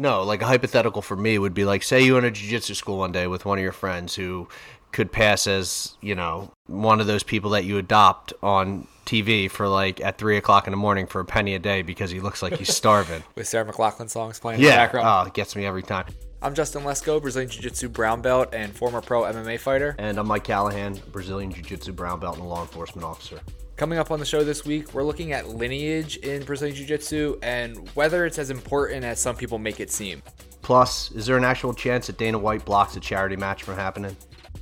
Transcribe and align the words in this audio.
No, 0.00 0.22
like 0.22 0.40
a 0.40 0.46
hypothetical 0.46 1.02
for 1.02 1.14
me 1.14 1.38
would 1.38 1.52
be 1.52 1.66
like, 1.66 1.82
say 1.82 2.02
you 2.02 2.14
went 2.14 2.24
to 2.24 2.30
jiu-jitsu 2.30 2.72
school 2.72 2.96
one 2.96 3.12
day 3.12 3.26
with 3.26 3.44
one 3.44 3.58
of 3.58 3.62
your 3.62 3.70
friends 3.70 4.14
who 4.14 4.48
could 4.92 5.12
pass 5.12 5.46
as 5.46 5.94
you 6.00 6.14
know 6.14 6.50
one 6.66 7.00
of 7.00 7.06
those 7.06 7.22
people 7.22 7.50
that 7.50 7.64
you 7.64 7.78
adopt 7.78 8.32
on 8.42 8.86
TV 9.04 9.48
for 9.48 9.68
like 9.68 10.00
at 10.00 10.16
three 10.16 10.38
o'clock 10.38 10.66
in 10.66 10.70
the 10.70 10.76
morning 10.78 11.06
for 11.06 11.20
a 11.20 11.24
penny 11.24 11.54
a 11.54 11.58
day 11.58 11.82
because 11.82 12.10
he 12.10 12.18
looks 12.18 12.42
like 12.42 12.54
he's 12.54 12.74
starving. 12.74 13.22
With 13.34 13.46
Sarah 13.46 13.70
McLachlan 13.70 14.08
songs 14.08 14.40
playing 14.40 14.60
in 14.60 14.64
the 14.64 14.70
yeah, 14.70 14.76
background. 14.76 15.06
oh, 15.06 15.28
it 15.28 15.34
gets 15.34 15.54
me 15.54 15.66
every 15.66 15.82
time. 15.82 16.06
I'm 16.40 16.54
Justin 16.54 16.82
Lesko, 16.82 17.20
Brazilian 17.20 17.50
Jiu 17.50 17.60
Jitsu 17.60 17.90
brown 17.90 18.22
belt 18.22 18.54
and 18.54 18.74
former 18.74 19.02
pro 19.02 19.24
MMA 19.24 19.60
fighter. 19.60 19.94
And 19.98 20.16
I'm 20.16 20.26
Mike 20.26 20.44
Callahan, 20.44 20.98
Brazilian 21.12 21.52
Jiu-Jitsu 21.52 21.92
brown 21.92 22.20
belt 22.20 22.36
and 22.36 22.44
a 22.46 22.48
law 22.48 22.62
enforcement 22.62 23.04
officer. 23.04 23.40
Coming 23.80 23.98
up 23.98 24.10
on 24.10 24.18
the 24.18 24.26
show 24.26 24.44
this 24.44 24.66
week, 24.66 24.92
we're 24.92 25.04
looking 25.04 25.32
at 25.32 25.48
lineage 25.48 26.18
in 26.18 26.42
Brazilian 26.42 26.76
Jiu 26.76 26.84
Jitsu 26.84 27.38
and 27.42 27.88
whether 27.94 28.26
it's 28.26 28.38
as 28.38 28.50
important 28.50 29.06
as 29.06 29.18
some 29.18 29.34
people 29.34 29.58
make 29.58 29.80
it 29.80 29.90
seem. 29.90 30.22
Plus, 30.60 31.10
is 31.12 31.24
there 31.24 31.38
an 31.38 31.44
actual 31.44 31.72
chance 31.72 32.08
that 32.08 32.18
Dana 32.18 32.38
White 32.38 32.62
blocks 32.66 32.94
a 32.96 33.00
charity 33.00 33.36
match 33.36 33.62
from 33.62 33.76
happening? 33.76 34.14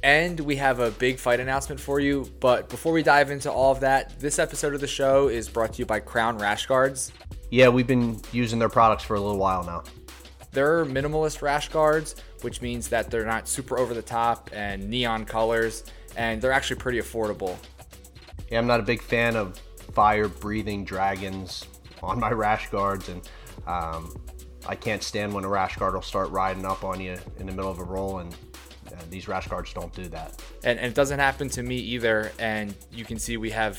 And 0.04 0.38
we 0.38 0.54
have 0.54 0.78
a 0.78 0.92
big 0.92 1.18
fight 1.18 1.40
announcement 1.40 1.80
for 1.80 1.98
you. 1.98 2.30
But 2.38 2.68
before 2.68 2.92
we 2.92 3.02
dive 3.02 3.32
into 3.32 3.50
all 3.50 3.72
of 3.72 3.80
that, 3.80 4.16
this 4.20 4.38
episode 4.38 4.72
of 4.72 4.80
the 4.80 4.86
show 4.86 5.26
is 5.26 5.48
brought 5.48 5.72
to 5.72 5.78
you 5.80 5.86
by 5.86 5.98
Crown 5.98 6.38
Rash 6.38 6.66
Guards. 6.66 7.10
Yeah, 7.50 7.70
we've 7.70 7.88
been 7.88 8.20
using 8.30 8.60
their 8.60 8.68
products 8.68 9.02
for 9.02 9.16
a 9.16 9.20
little 9.20 9.38
while 9.38 9.64
now. 9.64 9.82
They're 10.52 10.84
minimalist 10.84 11.42
rash 11.42 11.70
guards, 11.70 12.14
which 12.42 12.62
means 12.62 12.86
that 12.90 13.10
they're 13.10 13.26
not 13.26 13.48
super 13.48 13.80
over 13.80 13.94
the 13.94 14.00
top 14.00 14.48
and 14.52 14.88
neon 14.88 15.24
colors, 15.24 15.82
and 16.16 16.40
they're 16.40 16.52
actually 16.52 16.78
pretty 16.78 17.00
affordable. 17.00 17.56
Yeah, 18.50 18.58
I'm 18.58 18.66
not 18.66 18.80
a 18.80 18.84
big 18.84 19.02
fan 19.02 19.36
of 19.36 19.58
fire 19.92 20.28
breathing 20.28 20.84
dragons 20.84 21.66
on 22.02 22.20
my 22.20 22.30
rash 22.32 22.70
guards, 22.70 23.08
and 23.08 23.28
um, 23.66 24.14
I 24.66 24.74
can't 24.74 25.02
stand 25.02 25.34
when 25.34 25.44
a 25.44 25.48
rash 25.48 25.76
guard 25.76 25.94
will 25.94 26.02
start 26.02 26.30
riding 26.30 26.64
up 26.64 26.84
on 26.84 27.00
you 27.00 27.16
in 27.38 27.46
the 27.46 27.52
middle 27.52 27.70
of 27.70 27.78
a 27.78 27.84
roll, 27.84 28.18
and 28.18 28.34
uh, 28.92 28.96
these 29.10 29.28
rash 29.28 29.48
guards 29.48 29.72
don't 29.72 29.94
do 29.94 30.08
that. 30.08 30.42
And, 30.64 30.78
and 30.78 30.88
it 30.88 30.94
doesn't 30.94 31.18
happen 31.18 31.48
to 31.50 31.62
me 31.62 31.76
either. 31.76 32.32
And 32.38 32.74
you 32.92 33.04
can 33.04 33.18
see 33.18 33.36
we 33.36 33.50
have 33.50 33.78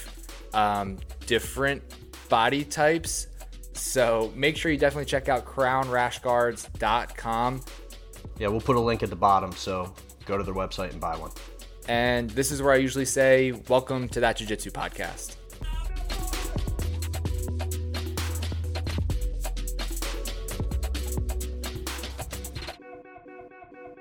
um, 0.54 0.98
different 1.26 1.82
body 2.30 2.64
types. 2.64 3.28
So 3.74 4.32
make 4.36 4.58
sure 4.58 4.72
you 4.72 4.78
definitely 4.78 5.06
check 5.06 5.30
out 5.30 5.46
crownrashguards.com. 5.46 7.62
Yeah, 8.38 8.48
we'll 8.48 8.62
put 8.62 8.76
a 8.76 8.80
link 8.80 9.02
at 9.04 9.10
the 9.10 9.16
bottom, 9.16 9.52
so 9.52 9.94
go 10.26 10.38
to 10.38 10.44
their 10.44 10.54
website 10.54 10.92
and 10.92 11.02
buy 11.02 11.18
one. 11.18 11.32
And 11.90 12.30
this 12.30 12.52
is 12.52 12.62
where 12.62 12.72
I 12.72 12.78
usually 12.78 13.04
say, 13.04 13.52
Welcome 13.68 14.10
to 14.10 14.20
that 14.20 14.38
Jiu 14.38 14.46
Jitsu 14.46 14.70
podcast. 14.70 15.38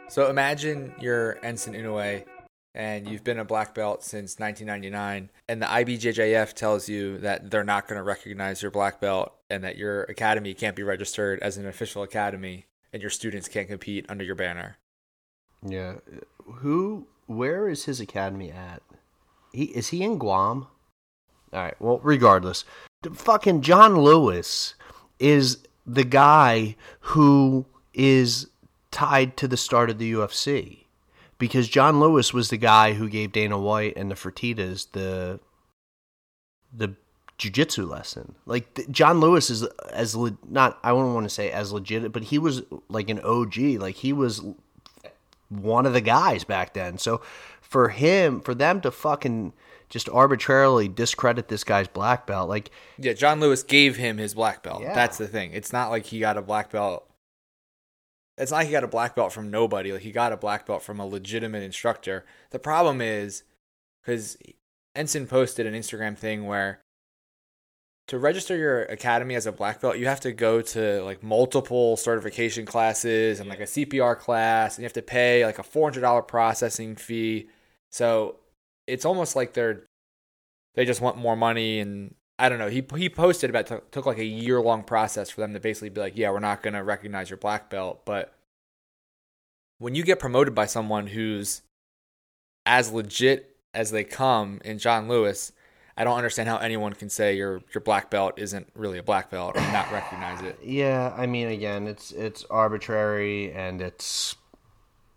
So 0.08 0.28
imagine 0.28 0.92
you're 1.00 1.38
Egan 1.38 1.54
Inoue 1.56 2.24
and 2.74 3.08
you've 3.08 3.24
been 3.24 3.38
a 3.38 3.44
black 3.44 3.74
belt 3.74 4.04
since 4.04 4.38
1999, 4.38 5.30
and 5.48 5.62
the 5.62 5.66
IBJJF 5.66 6.52
tells 6.52 6.88
you 6.88 7.18
that 7.18 7.50
they're 7.50 7.64
not 7.64 7.88
going 7.88 7.96
to 7.96 8.02
recognize 8.02 8.60
your 8.60 8.70
black 8.70 9.00
belt 9.00 9.32
and 9.48 9.64
that 9.64 9.78
your 9.78 10.02
academy 10.04 10.52
can't 10.52 10.76
be 10.76 10.82
registered 10.82 11.40
as 11.40 11.56
an 11.56 11.66
official 11.66 12.02
academy 12.02 12.66
and 12.92 13.00
your 13.00 13.10
students 13.10 13.48
can't 13.48 13.68
compete 13.68 14.04
under 14.10 14.24
your 14.24 14.34
banner. 14.34 14.76
Yeah, 15.66 15.94
who? 16.44 17.06
Where 17.28 17.68
is 17.68 17.84
his 17.84 18.00
academy 18.00 18.50
at? 18.50 18.82
He 19.52 19.64
is 19.64 19.88
he 19.88 20.02
in 20.02 20.18
Guam? 20.18 20.66
All 21.52 21.60
right. 21.60 21.80
Well, 21.80 22.00
regardless, 22.02 22.64
the 23.02 23.10
fucking 23.10 23.60
John 23.60 23.98
Lewis 23.98 24.74
is 25.18 25.58
the 25.86 26.04
guy 26.04 26.74
who 27.00 27.66
is 27.92 28.48
tied 28.90 29.36
to 29.36 29.46
the 29.46 29.56
start 29.58 29.90
of 29.90 29.98
the 29.98 30.12
UFC 30.12 30.86
because 31.38 31.68
John 31.68 32.00
Lewis 32.00 32.32
was 32.32 32.48
the 32.48 32.56
guy 32.56 32.94
who 32.94 33.08
gave 33.10 33.32
Dana 33.32 33.58
White 33.58 33.94
and 33.96 34.10
the 34.10 34.14
Fertitas 34.14 34.90
the 34.92 35.38
the 36.72 36.94
jujitsu 37.38 37.86
lesson. 37.86 38.36
Like 38.46 38.72
th- 38.74 38.88
John 38.90 39.20
Lewis 39.20 39.50
is 39.50 39.64
as 39.92 40.16
le- 40.16 40.38
not 40.48 40.78
I 40.82 40.92
wouldn't 40.94 41.14
want 41.14 41.24
to 41.24 41.34
say 41.34 41.50
as 41.50 41.72
legit, 41.72 42.10
but 42.10 42.24
he 42.24 42.38
was 42.38 42.62
like 42.88 43.10
an 43.10 43.20
OG. 43.20 43.58
Like 43.78 43.96
he 43.96 44.14
was 44.14 44.42
one 45.48 45.86
of 45.86 45.92
the 45.92 46.00
guys 46.00 46.44
back 46.44 46.74
then. 46.74 46.98
So 46.98 47.20
for 47.60 47.88
him, 47.88 48.40
for 48.40 48.54
them 48.54 48.80
to 48.82 48.90
fucking 48.90 49.52
just 49.88 50.08
arbitrarily 50.10 50.88
discredit 50.88 51.48
this 51.48 51.64
guy's 51.64 51.88
black 51.88 52.26
belt, 52.26 52.48
like 52.48 52.70
Yeah, 52.98 53.14
John 53.14 53.40
Lewis 53.40 53.62
gave 53.62 53.96
him 53.96 54.18
his 54.18 54.34
black 54.34 54.62
belt. 54.62 54.82
Yeah. 54.82 54.94
That's 54.94 55.18
the 55.18 55.28
thing. 55.28 55.52
It's 55.52 55.72
not 55.72 55.90
like 55.90 56.06
he 56.06 56.20
got 56.20 56.36
a 56.36 56.42
black 56.42 56.70
belt. 56.70 57.08
It's 58.36 58.52
not 58.52 58.58
like 58.58 58.66
he 58.66 58.72
got 58.72 58.84
a 58.84 58.88
black 58.88 59.16
belt 59.16 59.32
from 59.32 59.50
nobody. 59.50 59.92
Like 59.92 60.02
he 60.02 60.12
got 60.12 60.32
a 60.32 60.36
black 60.36 60.66
belt 60.66 60.82
from 60.82 61.00
a 61.00 61.06
legitimate 61.06 61.62
instructor. 61.62 62.24
The 62.50 62.58
problem 62.58 63.00
is 63.00 63.42
because 64.02 64.36
Egan 64.96 65.26
posted 65.26 65.66
an 65.66 65.74
Instagram 65.74 66.16
thing 66.16 66.46
where 66.46 66.80
to 68.08 68.18
register 68.18 68.56
your 68.56 68.82
academy 68.84 69.34
as 69.34 69.46
a 69.46 69.52
black 69.52 69.80
belt, 69.80 69.98
you 69.98 70.06
have 70.06 70.20
to 70.20 70.32
go 70.32 70.62
to 70.62 71.02
like 71.02 71.22
multiple 71.22 71.96
certification 71.96 72.64
classes 72.64 73.38
and 73.38 73.48
like 73.48 73.60
a 73.60 73.64
CPR 73.64 74.18
class, 74.18 74.76
and 74.76 74.82
you 74.82 74.86
have 74.86 74.94
to 74.94 75.02
pay 75.02 75.44
like 75.44 75.58
a 75.58 75.62
four 75.62 75.88
hundred 75.88 76.00
dollar 76.00 76.22
processing 76.22 76.96
fee. 76.96 77.48
So 77.90 78.36
it's 78.86 79.04
almost 79.04 79.36
like 79.36 79.52
they're 79.52 79.84
they 80.74 80.84
just 80.84 81.00
want 81.00 81.18
more 81.18 81.36
money 81.36 81.80
and 81.80 82.14
I 82.38 82.48
don't 82.48 82.58
know. 82.58 82.68
He 82.68 82.84
he 82.96 83.10
posted 83.10 83.50
about 83.50 83.92
took 83.92 84.06
like 84.06 84.18
a 84.18 84.24
year 84.24 84.60
long 84.60 84.84
process 84.84 85.28
for 85.28 85.42
them 85.42 85.52
to 85.52 85.60
basically 85.60 85.90
be 85.90 86.00
like, 86.00 86.16
yeah, 86.16 86.30
we're 86.30 86.40
not 86.40 86.62
gonna 86.62 86.82
recognize 86.82 87.28
your 87.28 87.36
black 87.36 87.68
belt. 87.68 88.06
But 88.06 88.32
when 89.78 89.94
you 89.94 90.02
get 90.02 90.18
promoted 90.18 90.54
by 90.54 90.66
someone 90.66 91.08
who's 91.08 91.62
as 92.64 92.90
legit 92.90 93.56
as 93.74 93.90
they 93.90 94.04
come 94.04 94.60
in 94.64 94.78
John 94.78 95.08
Lewis, 95.08 95.52
I 95.98 96.04
don't 96.04 96.16
understand 96.16 96.48
how 96.48 96.58
anyone 96.58 96.92
can 96.92 97.10
say 97.10 97.36
your 97.36 97.60
your 97.74 97.80
black 97.80 98.08
belt 98.08 98.34
isn't 98.36 98.68
really 98.74 98.98
a 98.98 99.02
black 99.02 99.30
belt 99.30 99.56
or 99.56 99.60
not 99.72 99.90
recognize 99.90 100.40
it. 100.42 100.56
yeah, 100.64 101.12
I 101.16 101.26
mean, 101.26 101.48
again, 101.48 101.88
it's 101.88 102.12
it's 102.12 102.44
arbitrary 102.48 103.52
and 103.52 103.82
it's 103.82 104.36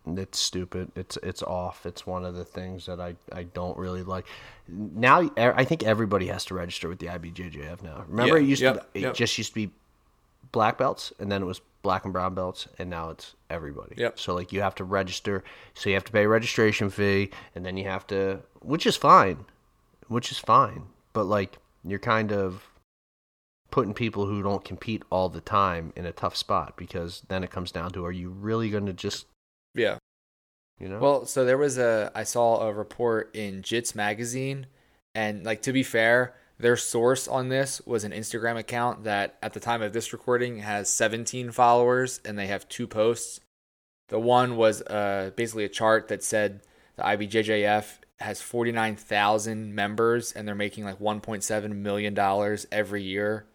it's 0.08 0.40
stupid. 0.40 0.92
It's 0.96 1.18
it's 1.22 1.44
off. 1.44 1.86
It's 1.86 2.08
one 2.08 2.26
of 2.26 2.34
the 2.34 2.44
things 2.44 2.88
that 2.88 3.00
I, 3.00 3.16
I 3.32 3.44
don't 3.44 3.78
really 3.78 4.02
like. 4.02 4.26
Now 4.68 5.30
I 5.38 5.64
think 5.66 5.84
everybody 5.84 6.26
has 6.28 6.46
to 6.46 6.56
register 6.56 6.90
with 6.90 6.98
the 6.98 7.08
IBJJF 7.08 7.84
now. 7.84 8.04
Remember, 8.08 8.40
Yeah, 8.40 8.44
it 8.44 8.50
used 8.50 8.62
yep, 8.64 8.76
to 8.76 8.98
it 8.98 9.02
yep. 9.02 9.14
just 9.14 9.38
used 9.38 9.52
to 9.52 9.56
be 9.56 9.72
black 10.52 10.80
belts, 10.80 11.14
and 11.20 11.32
then 11.32 11.44
it 11.44 11.46
was 11.46 11.62
black 11.84 12.06
and 12.06 12.14
brown 12.14 12.34
belts, 12.34 12.68
and 12.80 12.90
now 12.90 13.12
it's 13.12 13.36
everybody. 13.52 13.94
Yep. 13.98 14.20
So 14.20 14.34
like 14.34 14.52
you 14.52 14.62
have 14.62 14.74
to 14.76 14.84
register, 14.84 15.44
so 15.76 15.90
you 15.90 15.96
have 15.96 16.06
to 16.06 16.12
pay 16.12 16.24
a 16.24 16.28
registration 16.28 16.90
fee, 16.90 17.30
and 17.54 17.64
then 17.64 17.78
you 17.78 17.86
have 17.86 18.08
to, 18.08 18.40
which 18.62 18.88
is 18.88 18.98
fine, 18.98 19.46
which 20.12 20.32
is 20.32 20.38
fine, 20.38 20.84
but 21.14 21.24
like 21.24 21.58
you're 21.84 22.00
kind 22.00 22.32
of 22.32 22.70
putting 23.72 23.94
people 23.94 24.26
who 24.26 24.44
don't 24.44 24.66
compete 24.66 25.04
all 25.10 25.30
the 25.30 25.40
time 25.40 25.94
in 25.96 26.06
a 26.06 26.12
tough 26.12 26.36
spot 26.36 26.76
because 26.76 27.24
then 27.30 27.44
it 27.44 27.50
comes 27.50 27.72
down 27.72 27.90
to 27.92 28.06
are 28.06 28.12
you 28.12 28.30
really 28.30 28.70
going 28.70 28.86
to 28.86 28.94
just 28.94 29.26
Yeah. 29.74 29.98
you 30.78 30.90
know 30.90 31.00
Well, 31.00 31.26
so 31.26 31.46
there 31.46 31.58
was 31.58 31.78
a 31.78 32.12
I 32.14 32.24
saw 32.24 32.68
a 32.68 32.74
report 32.74 33.34
in 33.34 33.62
Jits 33.62 33.96
magazine, 33.96 34.68
and 35.16 35.46
like 35.46 35.62
to 35.62 35.72
be 35.72 35.84
fair, 35.84 36.36
their 36.60 36.76
source 36.76 37.30
on 37.30 37.48
this 37.48 37.82
was 37.86 38.04
an 38.04 38.12
Instagram 38.12 38.58
account 38.58 39.06
that 39.06 39.38
at 39.42 39.54
the 39.54 39.62
time 39.62 39.82
of 39.82 39.94
this 39.94 40.12
recording 40.12 40.58
has 40.60 40.90
17 40.90 41.52
followers, 41.52 42.20
and 42.26 42.38
they 42.38 42.48
have 42.48 42.68
two 42.68 42.86
posts. 42.86 43.40
The 44.10 44.20
one 44.20 44.58
was 44.58 44.82
uh, 44.82 45.32
basically 45.38 45.64
a 45.64 45.70
chart 45.70 46.10
that 46.10 46.22
said 46.22 46.64
the 46.98 47.04
IBJJF 47.04 48.01
has 48.22 48.42
49,000 48.42 49.74
members, 49.76 50.32
and 50.32 50.48
they're 50.48 50.56
making 50.56 50.84
like 50.86 51.00
1.7 51.00 51.76
million 51.76 52.14
dollars 52.14 52.66
every 52.72 53.04
year, 53.04 53.46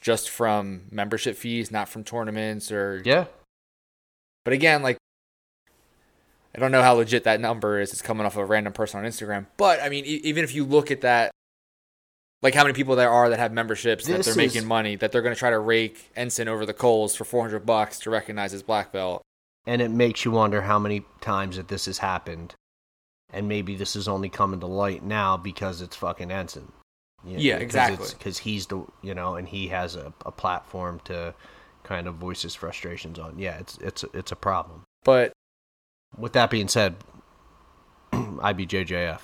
just 0.00 0.28
from 0.30 0.82
membership 0.90 1.36
fees, 1.36 1.70
not 1.70 1.88
from 1.88 2.04
tournaments 2.04 2.70
or 2.72 3.02
yeah 3.04 3.26
but 4.44 4.52
again, 4.52 4.80
like 4.80 4.96
I 6.54 6.60
don't 6.60 6.70
know 6.70 6.82
how 6.82 6.94
legit 6.94 7.24
that 7.24 7.40
number 7.40 7.80
is. 7.80 7.92
It's 7.92 8.00
coming 8.00 8.24
off 8.24 8.36
a 8.36 8.44
random 8.44 8.72
person 8.72 9.00
on 9.00 9.04
Instagram. 9.04 9.46
But 9.56 9.82
I 9.82 9.88
mean, 9.88 10.04
e- 10.04 10.20
even 10.24 10.44
if 10.44 10.54
you 10.54 10.64
look 10.64 10.90
at 10.92 11.00
that, 11.00 11.32
like 12.42 12.54
how 12.54 12.62
many 12.62 12.72
people 12.72 12.94
there 12.96 13.10
are 13.10 13.28
that 13.28 13.38
have 13.40 13.52
memberships 13.52 14.06
that 14.06 14.22
they're 14.22 14.30
is- 14.30 14.36
making 14.36 14.64
money, 14.64 14.94
that 14.96 15.10
they're 15.12 15.20
going 15.20 15.34
to 15.34 15.38
try 15.38 15.50
to 15.50 15.58
rake 15.58 16.10
Egan 16.16 16.46
over 16.48 16.64
the 16.64 16.72
coals 16.72 17.16
for 17.16 17.24
400 17.24 17.66
bucks 17.66 17.98
to 18.00 18.10
recognize 18.10 18.52
his 18.52 18.62
black 18.62 18.92
belt. 18.92 19.20
and 19.66 19.82
it 19.82 19.90
makes 19.90 20.24
you 20.24 20.30
wonder 20.30 20.62
how 20.62 20.78
many 20.78 21.04
times 21.20 21.56
that 21.56 21.66
this 21.66 21.86
has 21.86 21.98
happened 21.98 22.54
and 23.32 23.48
maybe 23.48 23.74
this 23.76 23.96
is 23.96 24.08
only 24.08 24.28
coming 24.28 24.60
to 24.60 24.66
light 24.66 25.02
now 25.02 25.36
because 25.36 25.80
it's 25.82 25.96
fucking 25.96 26.30
egan 26.30 26.72
You 27.24 27.38
Yeah, 27.38 27.56
exactly. 27.56 28.06
because 28.18 28.38
he's 28.38 28.66
the 28.66 28.84
you 29.02 29.14
know 29.14 29.34
and 29.34 29.48
he 29.48 29.68
has 29.68 29.96
a, 29.96 30.12
a 30.24 30.32
platform 30.32 31.00
to 31.04 31.34
kind 31.82 32.06
of 32.06 32.14
voice 32.16 32.42
his 32.42 32.54
frustrations 32.54 33.18
on 33.18 33.38
yeah 33.38 33.58
it's 33.58 33.78
it's 33.78 34.04
it's 34.14 34.32
a 34.32 34.36
problem 34.36 34.82
But 35.04 35.32
with 36.16 36.32
that 36.34 36.50
being 36.50 36.68
said 36.68 36.96
ibjjf 38.12 39.20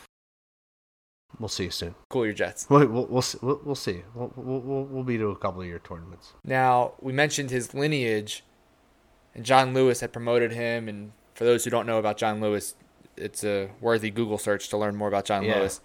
we'll 1.39 1.49
see 1.49 1.65
you 1.65 1.71
soon 1.71 1.95
cool 2.11 2.25
your 2.25 2.35
Jets. 2.35 2.67
we'll, 2.69 2.87
we'll, 2.87 3.07
we'll, 3.07 3.23
see- 3.23 3.39
we'll, 3.43 3.61
we'll 3.65 3.75
see 3.75 4.03
we'll, 4.15 4.33
we'll, 4.37 4.61
we'll, 4.61 4.85
we'll 4.85 5.03
be 5.05 5.17
to 5.19 5.29
a 5.29 5.37
couple 5.37 5.61
of 5.61 5.67
your 5.67 5.79
tournaments 5.81 6.33
Now, 6.45 6.93
we 7.01 7.13
mentioned 7.13 7.51
his 7.51 7.73
lineage. 7.75 8.45
and 9.35 9.45
John 9.45 9.73
Lewis 9.75 10.01
had 10.01 10.13
promoted 10.13 10.53
him. 10.53 10.89
And 10.89 11.13
for 11.35 11.45
those 11.45 11.65
who 11.65 11.71
don't 11.71 11.87
know 11.87 11.99
about 11.99 12.19
John 12.19 12.41
Lewis, 12.41 12.75
it's 13.17 13.45
a 13.45 13.71
worthy 13.81 14.11
Google 14.11 14.39
search 14.39 14.69
to 14.69 14.77
learn 14.77 14.97
more 14.97 15.09
about 15.09 15.25
John 15.25 15.45
Yeah. 15.45 15.59
Lewis. 15.59 15.81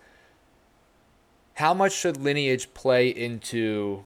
How 1.56 1.74
much 1.74 1.94
should 1.94 2.18
lineage 2.18 2.74
play 2.74 3.10
into 3.10 4.04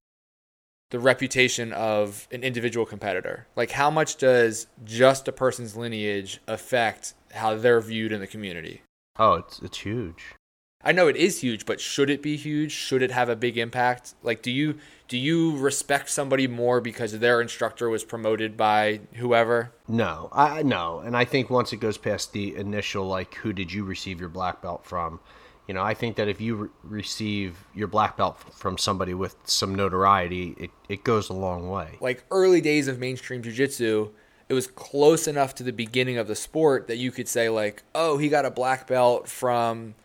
the 0.90 1.00
reputation 1.00 1.74
of 1.74 2.28
an 2.32 2.44
individual 2.44 2.86
competitor? 2.86 3.48
Like, 3.56 3.72
how 3.72 3.90
much 3.92 4.18
does 4.18 4.68
just 4.86 5.28
a 5.28 5.32
person's 5.32 5.76
lineage 5.76 6.40
affect 6.48 7.14
how 7.34 7.56
they're 7.56 7.82
viewed 7.82 8.12
in 8.12 8.20
the 8.22 8.28
community? 8.28 8.82
Oh, 9.18 9.34
it's 9.34 9.60
it's 9.62 9.80
huge. 9.80 10.36
I 10.84 10.92
know 10.92 11.08
it 11.08 11.16
is 11.16 11.42
huge, 11.42 11.66
but 11.66 11.80
should 11.80 12.10
it 12.10 12.22
be 12.22 12.36
huge? 12.38 12.72
Should 12.72 13.02
it 13.02 13.12
have 13.12 13.30
a 13.30 13.36
big 13.36 13.58
impact? 13.58 14.16
Like, 14.24 14.42
do 14.42 14.52
you 14.52 14.78
do 15.08 15.18
you 15.18 15.58
respect 15.58 16.10
somebody 16.10 16.48
more 16.48 16.80
because 16.82 17.20
their 17.20 17.42
instructor 17.42 17.90
was 17.90 18.04
promoted 18.04 18.56
by 18.56 19.02
whoever? 19.16 19.72
No, 19.88 20.30
I 20.32 20.64
no, 20.64 21.00
and 21.00 21.16
I 21.16 21.26
think 21.26 21.50
once 21.50 21.74
it 21.74 21.78
goes 21.78 21.98
past 21.98 22.34
the 22.34 22.56
initial 22.56 23.06
like, 23.06 23.36
who 23.36 23.54
did 23.54 23.72
you 23.72 23.84
receive 23.84 24.20
your 24.20 24.30
black 24.30 24.62
belt 24.62 24.86
from? 24.86 25.20
You 25.68 25.76
know, 25.76 25.84
I 25.84 25.94
think 25.94 26.16
that 26.16 26.28
if 26.28 26.42
you 26.42 26.56
re- 26.56 26.70
receive 26.84 27.56
your 27.76 27.88
black 27.88 28.18
belt 28.18 28.38
from 28.54 28.78
somebody 28.78 29.14
with 29.14 29.36
some 29.46 29.76
notoriety, 29.76 30.56
it, 30.58 30.72
it 30.90 31.04
goes 31.04 31.30
a 31.30 31.34
long 31.34 31.70
way. 31.70 31.98
Like 32.02 32.26
early 32.32 32.62
days 32.62 32.88
of 32.88 33.00
mainstream 33.00 33.44
jiu-jitsu, 33.44 34.10
it 34.50 34.54
was 34.54 34.68
close 34.68 35.28
enough 35.28 35.56
to 35.56 35.64
the 35.64 35.72
beginning 35.72 36.18
of 36.18 36.28
the 36.28 36.36
sport 36.36 36.88
that 36.88 36.98
you 36.98 37.12
could 37.12 37.28
say 37.28 37.48
like, 37.48 37.84
"Oh, 37.94 38.18
he 38.18 38.28
got 38.28 38.46
a 38.46 38.52
black 38.52 38.88
belt 38.88 39.30
from 39.30 39.96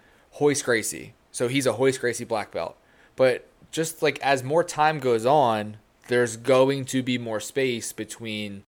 Royce 0.41 0.62
Gracie." 0.62 1.15
So 1.31 1.49
he's 1.49 1.67
a 1.67 1.73
Royce 1.73 1.99
Gracie 1.99 2.25
black 2.25 2.50
belt. 2.53 2.77
But 3.15 3.47
just 3.71 4.03
like 4.03 4.19
as 4.21 4.43
more 4.43 4.65
time 4.65 4.99
goes 4.99 5.27
on, 5.27 5.77
there's 6.09 6.37
going 6.37 6.85
to 6.87 7.03
be 7.03 7.19
more 7.19 7.41
space 7.41 7.93
between 7.93 8.65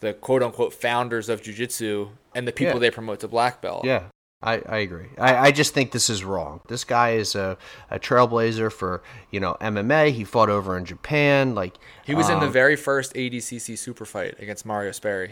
the 0.00 0.12
quote 0.14 0.42
unquote 0.42 0.72
founders 0.72 1.28
of 1.28 1.42
jiu-jitsu 1.42 2.08
and 2.34 2.48
the 2.48 2.52
people 2.52 2.74
Yeah. 2.74 2.80
they 2.80 2.90
promote 2.90 3.20
to 3.20 3.28
black 3.28 3.60
belt. 3.60 3.84
Yeah, 3.84 4.04
I, 4.42 4.62
I 4.66 4.78
agree. 4.78 5.08
I, 5.18 5.36
I 5.36 5.50
just 5.50 5.74
think 5.74 5.92
this 5.92 6.08
is 6.08 6.24
wrong. 6.24 6.60
This 6.68 6.84
guy 6.84 7.10
is 7.10 7.34
a, 7.34 7.58
a 7.90 7.98
trailblazer 7.98 8.72
for 8.72 9.02
you 9.30 9.40
know 9.40 9.56
MMA. 9.60 10.12
He 10.12 10.24
fought 10.24 10.48
over 10.48 10.76
in 10.78 10.84
Japan. 10.84 11.54
Like 11.54 11.74
He 12.04 12.14
was 12.14 12.30
in 12.30 12.40
the 12.40 12.46
um, 12.46 12.52
very 12.52 12.76
first 12.76 13.14
ADCC 13.14 13.76
super 13.76 14.04
fight 14.06 14.36
against 14.40 14.64
Mario 14.64 14.92
Sperry. 14.92 15.30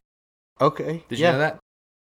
okay. 0.61 1.03
Did 1.09 1.19
yeah. 1.19 1.29
you 1.29 1.33
know 1.33 1.39
that? 1.39 1.59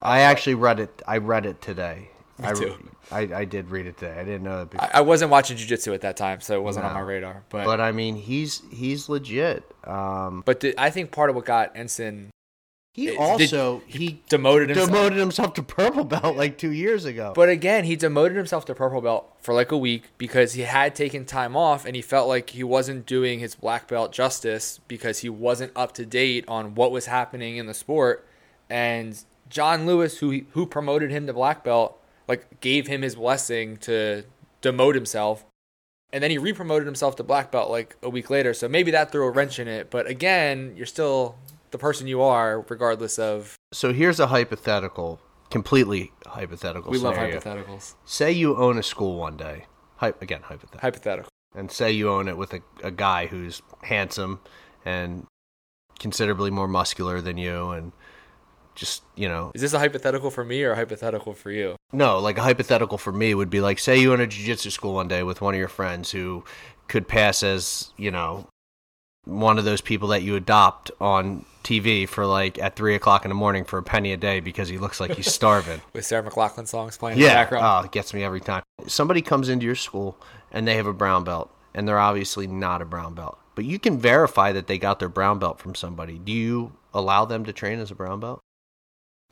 I 0.00 0.20
actually 0.20 0.55
read 0.55 0.81
it. 0.81 1.02
I 1.06 1.17
read 1.19 1.44
it 1.46 1.60
today. 1.60 2.10
Me 2.38 2.48
I, 2.48 2.52
too. 2.52 2.90
I 3.10 3.20
I 3.20 3.44
did 3.44 3.70
read 3.70 3.86
it 3.86 3.96
today. 3.98 4.19
I 4.19 4.25
didn't 4.25 4.42
know 4.42 4.58
that 4.58 4.70
before. 4.70 4.88
I, 4.92 4.98
I 4.98 5.00
wasn't 5.02 5.31
watching 5.31 5.56
jiu-jitsu 5.56 5.92
at 5.94 6.00
that 6.00 6.16
time, 6.16 6.40
so 6.40 6.54
it 6.56 6.62
wasn't 6.62 6.86
on 6.86 6.94
my 6.94 7.00
radar. 7.00 7.44
But 7.48 7.64
but 7.64 7.81
I 7.81 7.92
mean, 7.92 8.16
he's 8.16 8.62
he's 8.72 9.08
legit. 9.08 9.64
Um, 9.84 10.42
but 10.44 10.60
the, 10.60 10.75
I 10.76 10.90
think 10.90 11.12
part 11.12 11.31
of 11.31 11.36
what 11.36 11.44
got 11.44 11.76
Egan 11.76 12.31
he 12.94 13.06
Did- 13.06 13.19
also 13.19 13.82
he 13.88 14.22
demoted 14.28 14.69
himself. 14.69 14.88
demoted 14.88 15.19
himself 15.19 15.54
to 15.54 15.64
purple 15.64 16.04
belt 16.04 16.36
like 16.36 16.56
two 16.58 16.70
years 16.70 17.04
ago. 17.04 17.32
But 17.34 17.48
again, 17.48 17.82
he 17.82 17.96
demoted 17.96 18.36
himself 18.36 18.66
to 18.66 18.75
purple 18.75 19.00
belt 19.00 19.34
for 19.40 19.52
like 19.52 19.72
a 19.72 19.76
week 19.76 20.04
because 20.16 20.52
he 20.52 20.62
had 20.62 20.94
taken 20.94 21.25
time 21.25 21.56
off 21.56 21.84
and 21.84 21.96
he 21.96 22.02
felt 22.02 22.28
like 22.28 22.50
he 22.50 22.62
wasn't 22.62 23.04
doing 23.04 23.40
his 23.40 23.56
black 23.56 23.88
belt 23.88 24.12
justice 24.12 24.78
because 24.86 25.19
he 25.19 25.28
wasn't 25.28 25.72
up 25.75 25.90
to 25.94 26.06
date 26.06 26.44
on 26.46 26.76
what 26.76 26.92
was 26.92 27.06
happening 27.06 27.56
in 27.56 27.66
the 27.66 27.75
sport. 27.75 28.28
And 28.70 29.20
John 29.48 29.86
Lewis, 29.86 30.19
who 30.19 30.42
who 30.52 30.64
promoted 30.64 31.10
him 31.10 31.26
to 31.26 31.32
black 31.32 31.64
belt, 31.64 32.00
like 32.28 32.60
gave 32.60 32.86
him 32.86 33.02
his 33.02 33.14
blessing 33.16 33.76
to 33.78 34.24
demote 34.62 34.94
himself. 34.94 35.44
And 36.12 36.22
then 36.22 36.30
he 36.30 36.38
re-promoted 36.38 36.86
himself 36.86 37.16
to 37.16 37.22
black 37.24 37.50
belt 37.50 37.70
like 37.70 37.96
a 38.02 38.08
week 38.08 38.30
later. 38.30 38.54
So 38.54 38.68
maybe 38.68 38.90
that 38.92 39.10
threw 39.10 39.24
a 39.26 39.30
wrench 39.30 39.58
in 39.58 39.66
it. 39.66 39.90
But 39.90 40.06
again, 40.06 40.74
you're 40.76 40.86
still 40.86 41.36
the 41.72 41.78
person 41.78 42.06
you 42.06 42.22
are, 42.22 42.60
regardless 42.68 43.18
of. 43.18 43.56
so 43.72 43.92
here's 43.92 44.20
a 44.20 44.28
hypothetical, 44.28 45.20
completely 45.50 46.12
hypothetical. 46.26 46.92
We 46.92 46.98
love 46.98 47.16
hypotheticals. 47.16 47.94
Say 48.04 48.30
you 48.30 48.56
own 48.56 48.78
a 48.78 48.82
school 48.82 49.16
one 49.18 49.36
day. 49.36 49.66
Hy- 49.96 50.14
again, 50.20 50.42
hypothetical. 50.42 50.80
Hypothetical. 50.80 51.28
and 51.56 51.70
say 51.72 51.90
you 51.90 52.08
own 52.10 52.28
it 52.28 52.36
with 52.36 52.52
a, 52.54 52.60
a 52.82 52.90
guy 52.92 53.26
who's 53.26 53.60
handsome 53.82 54.38
and 54.84 55.26
considerably 55.98 56.50
more 56.50 56.68
muscular 56.68 57.20
than 57.20 57.38
you 57.38 57.70
and 57.70 57.90
just 58.74 59.02
you 59.14 59.28
know 59.28 59.52
Is 59.54 59.60
this 59.62 59.72
a 59.72 59.78
hypothetical 59.78 60.30
for 60.30 60.44
me 60.44 60.62
or 60.62 60.72
a 60.72 60.76
hypothetical 60.76 61.32
for 61.34 61.50
you? 61.50 61.76
no 61.92 62.18
like 62.18 62.38
a 62.38 62.42
hypothetical 62.42 62.98
for 62.98 63.12
me 63.12 63.34
would 63.34 63.50
be 63.50 63.60
like 63.60 63.78
say 63.78 63.96
you 64.00 64.12
own 64.12 64.20
a 64.20 64.26
jiu-jitsu 64.26 64.70
school 64.70 64.94
one 64.94 65.08
day 65.08 65.22
with 65.22 65.40
one 65.40 65.54
of 65.54 65.58
your 65.58 65.68
friends 65.68 66.10
who 66.10 66.44
could 66.88 67.06
pass 67.08 67.42
as 67.42 67.92
you 67.96 68.10
know 68.10 68.46
one 69.24 69.58
of 69.58 69.64
those 69.64 69.80
people 69.80 70.08
that 70.08 70.22
you 70.22 70.36
adopt 70.36 70.90
on 71.00 71.44
tv 71.62 72.06
for 72.06 72.26
like 72.26 72.58
at 72.58 72.76
three 72.76 72.94
o'clock 72.94 73.24
in 73.24 73.30
the 73.30 73.34
morning 73.34 73.64
for 73.64 73.78
a 73.78 73.82
penny 73.82 74.12
a 74.12 74.16
day 74.18 74.38
because 74.40 74.68
he 74.68 74.76
looks 74.76 75.00
like 75.00 75.12
he's 75.12 75.32
starving 75.40 75.80
with 75.94 76.04
Sarah 76.04 76.28
McLachlan 76.28 76.66
songs 76.68 76.96
playing 76.98 77.16
in 77.16 77.22
the 77.22 77.28
background. 77.30 77.64
oh, 77.64 77.86
it 77.86 77.92
gets 77.92 78.12
me 78.12 78.22
every 78.22 78.40
time. 78.40 78.62
Somebody 78.86 79.22
comes 79.22 79.48
into 79.48 79.64
your 79.64 79.76
school 79.76 80.18
and 80.52 80.68
they 80.68 80.76
have 80.76 80.86
a 80.86 80.92
brown 80.92 81.24
belt, 81.24 81.50
and 81.74 81.88
they're 81.88 81.98
obviously 81.98 82.46
not 82.46 82.82
a 82.82 82.84
brown 82.84 83.14
belt, 83.14 83.38
but 83.54 83.64
you 83.64 83.78
can 83.78 83.98
verify 83.98 84.52
that 84.52 84.66
they 84.66 84.76
got 84.76 84.98
their 84.98 85.08
brown 85.08 85.38
belt 85.38 85.58
from 85.58 85.74
somebody. 85.74 86.18
Do 86.18 86.30
you 86.30 86.74
allow 86.92 87.24
them 87.24 87.44
to 87.46 87.52
train 87.52 87.78
as 87.80 87.90
a 87.90 87.94
brown 87.94 88.20
belt? 88.20 88.40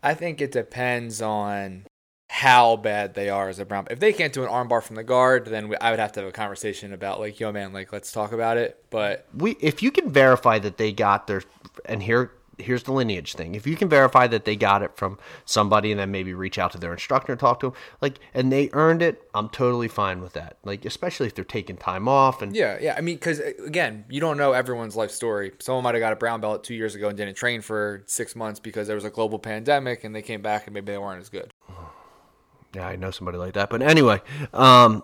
I 0.03 0.15
think 0.15 0.41
it 0.41 0.53
depends 0.53 1.23
on 1.23 1.87
how 2.29 2.77
bad 2.77 3.15
they 3.15 3.29
are 3.29 3.51
as 3.51 3.59
a 3.59 3.65
brown. 3.65 3.87
If 3.91 4.01
they 4.01 4.13
can't 4.13 4.33
do 4.33 4.43
an 4.43 4.49
armbar 4.49 4.83
from 4.83 4.97
the 4.97 5.05
guard, 5.05 5.45
then 5.47 5.69
we, 5.69 5.77
I 5.77 5.91
would 5.91 5.99
have 5.99 6.13
to 6.13 6.21
have 6.21 6.29
a 6.29 6.33
conversation 6.33 6.93
about 6.93 7.21
like, 7.21 7.39
yo, 7.39 7.53
man, 7.53 7.73
like 7.73 7.93
let's 7.93 8.11
talk 8.11 8.33
about 8.33 8.57
it. 8.57 8.83
But 8.91 9.27
We, 9.35 9.53
if 9.61 9.83
you 9.83 9.91
can 9.91 10.11
verify 10.11 10.59
that 10.61 10.79
they 10.79 10.93
got 10.93 11.27
their, 11.27 11.43
and 11.85 12.03
here, 12.03 12.33
here's 12.63 12.85
the 12.85 12.93
lineage 12.93 13.35
thing. 13.35 13.55
If 13.55 13.67
you 13.67 13.77
can 13.77 13.89
verify 13.89 14.27
that 14.29 14.45
they 14.45 14.57
got 14.57 14.83
it 14.83 14.97
from 14.97 15.19
somebody, 15.45 15.91
and 15.91 16.01
then 16.01 16.11
maybe 16.11 16.35
reach 16.35 16.59
out 16.59 16.73
to 16.73 16.79
their 16.79 16.93
instructor 16.93 17.33
and 17.33 17.41
talk 17.41 17.61
to 17.61 17.67
them, 17.67 17.77
like, 18.01 18.19
and 18.35 18.53
they 18.53 18.71
earned 18.73 19.03
it, 19.03 19.23
I'm 19.35 19.49
totally 19.49 19.89
fine 19.89 20.21
with 20.21 20.33
that. 20.35 20.59
Like, 20.65 20.85
especially 20.85 21.27
if 21.27 21.35
they're 21.35 21.45
taking 21.45 21.77
time 21.77 22.09
off 22.09 22.43
and 22.43 22.55
yeah, 22.55 22.79
yeah, 22.81 22.95
I 22.97 23.01
mean, 23.01 23.17
because 23.17 23.39
again, 23.39 24.05
you 24.09 24.21
don't 24.21 24.37
know 24.37 24.53
everyone's 24.53 24.97
life 24.97 25.11
story. 25.11 25.53
Someone 25.61 25.85
might 25.85 25.95
have 25.95 26.01
got 26.01 26.13
a 26.13 26.17
brown 26.17 26.41
belt 26.41 26.65
two 26.65 26.75
years 26.75 26.95
ago 26.95 27.09
and 27.09 27.17
didn't 27.17 27.37
train 27.37 27.61
for 27.61 28.05
six 28.07 28.35
months 28.37 28.61
because 28.61 28.87
there 28.87 28.97
was 28.97 29.05
a 29.05 29.11
global 29.11 29.39
pandemic, 29.39 30.05
and 30.05 30.15
they 30.15 30.23
came 30.23 30.43
back 30.43 30.67
and 30.67 30.75
maybe 30.75 30.93
they 30.93 30.99
weren't 30.99 31.21
as 31.21 31.29
good. 31.29 31.53
Yeah, 32.75 32.89
I 32.89 32.97
know 32.97 33.11
somebody 33.11 33.37
like 33.37 33.53
that. 33.53 33.69
But 33.69 33.83
anyway, 33.83 34.23
um, 34.55 35.03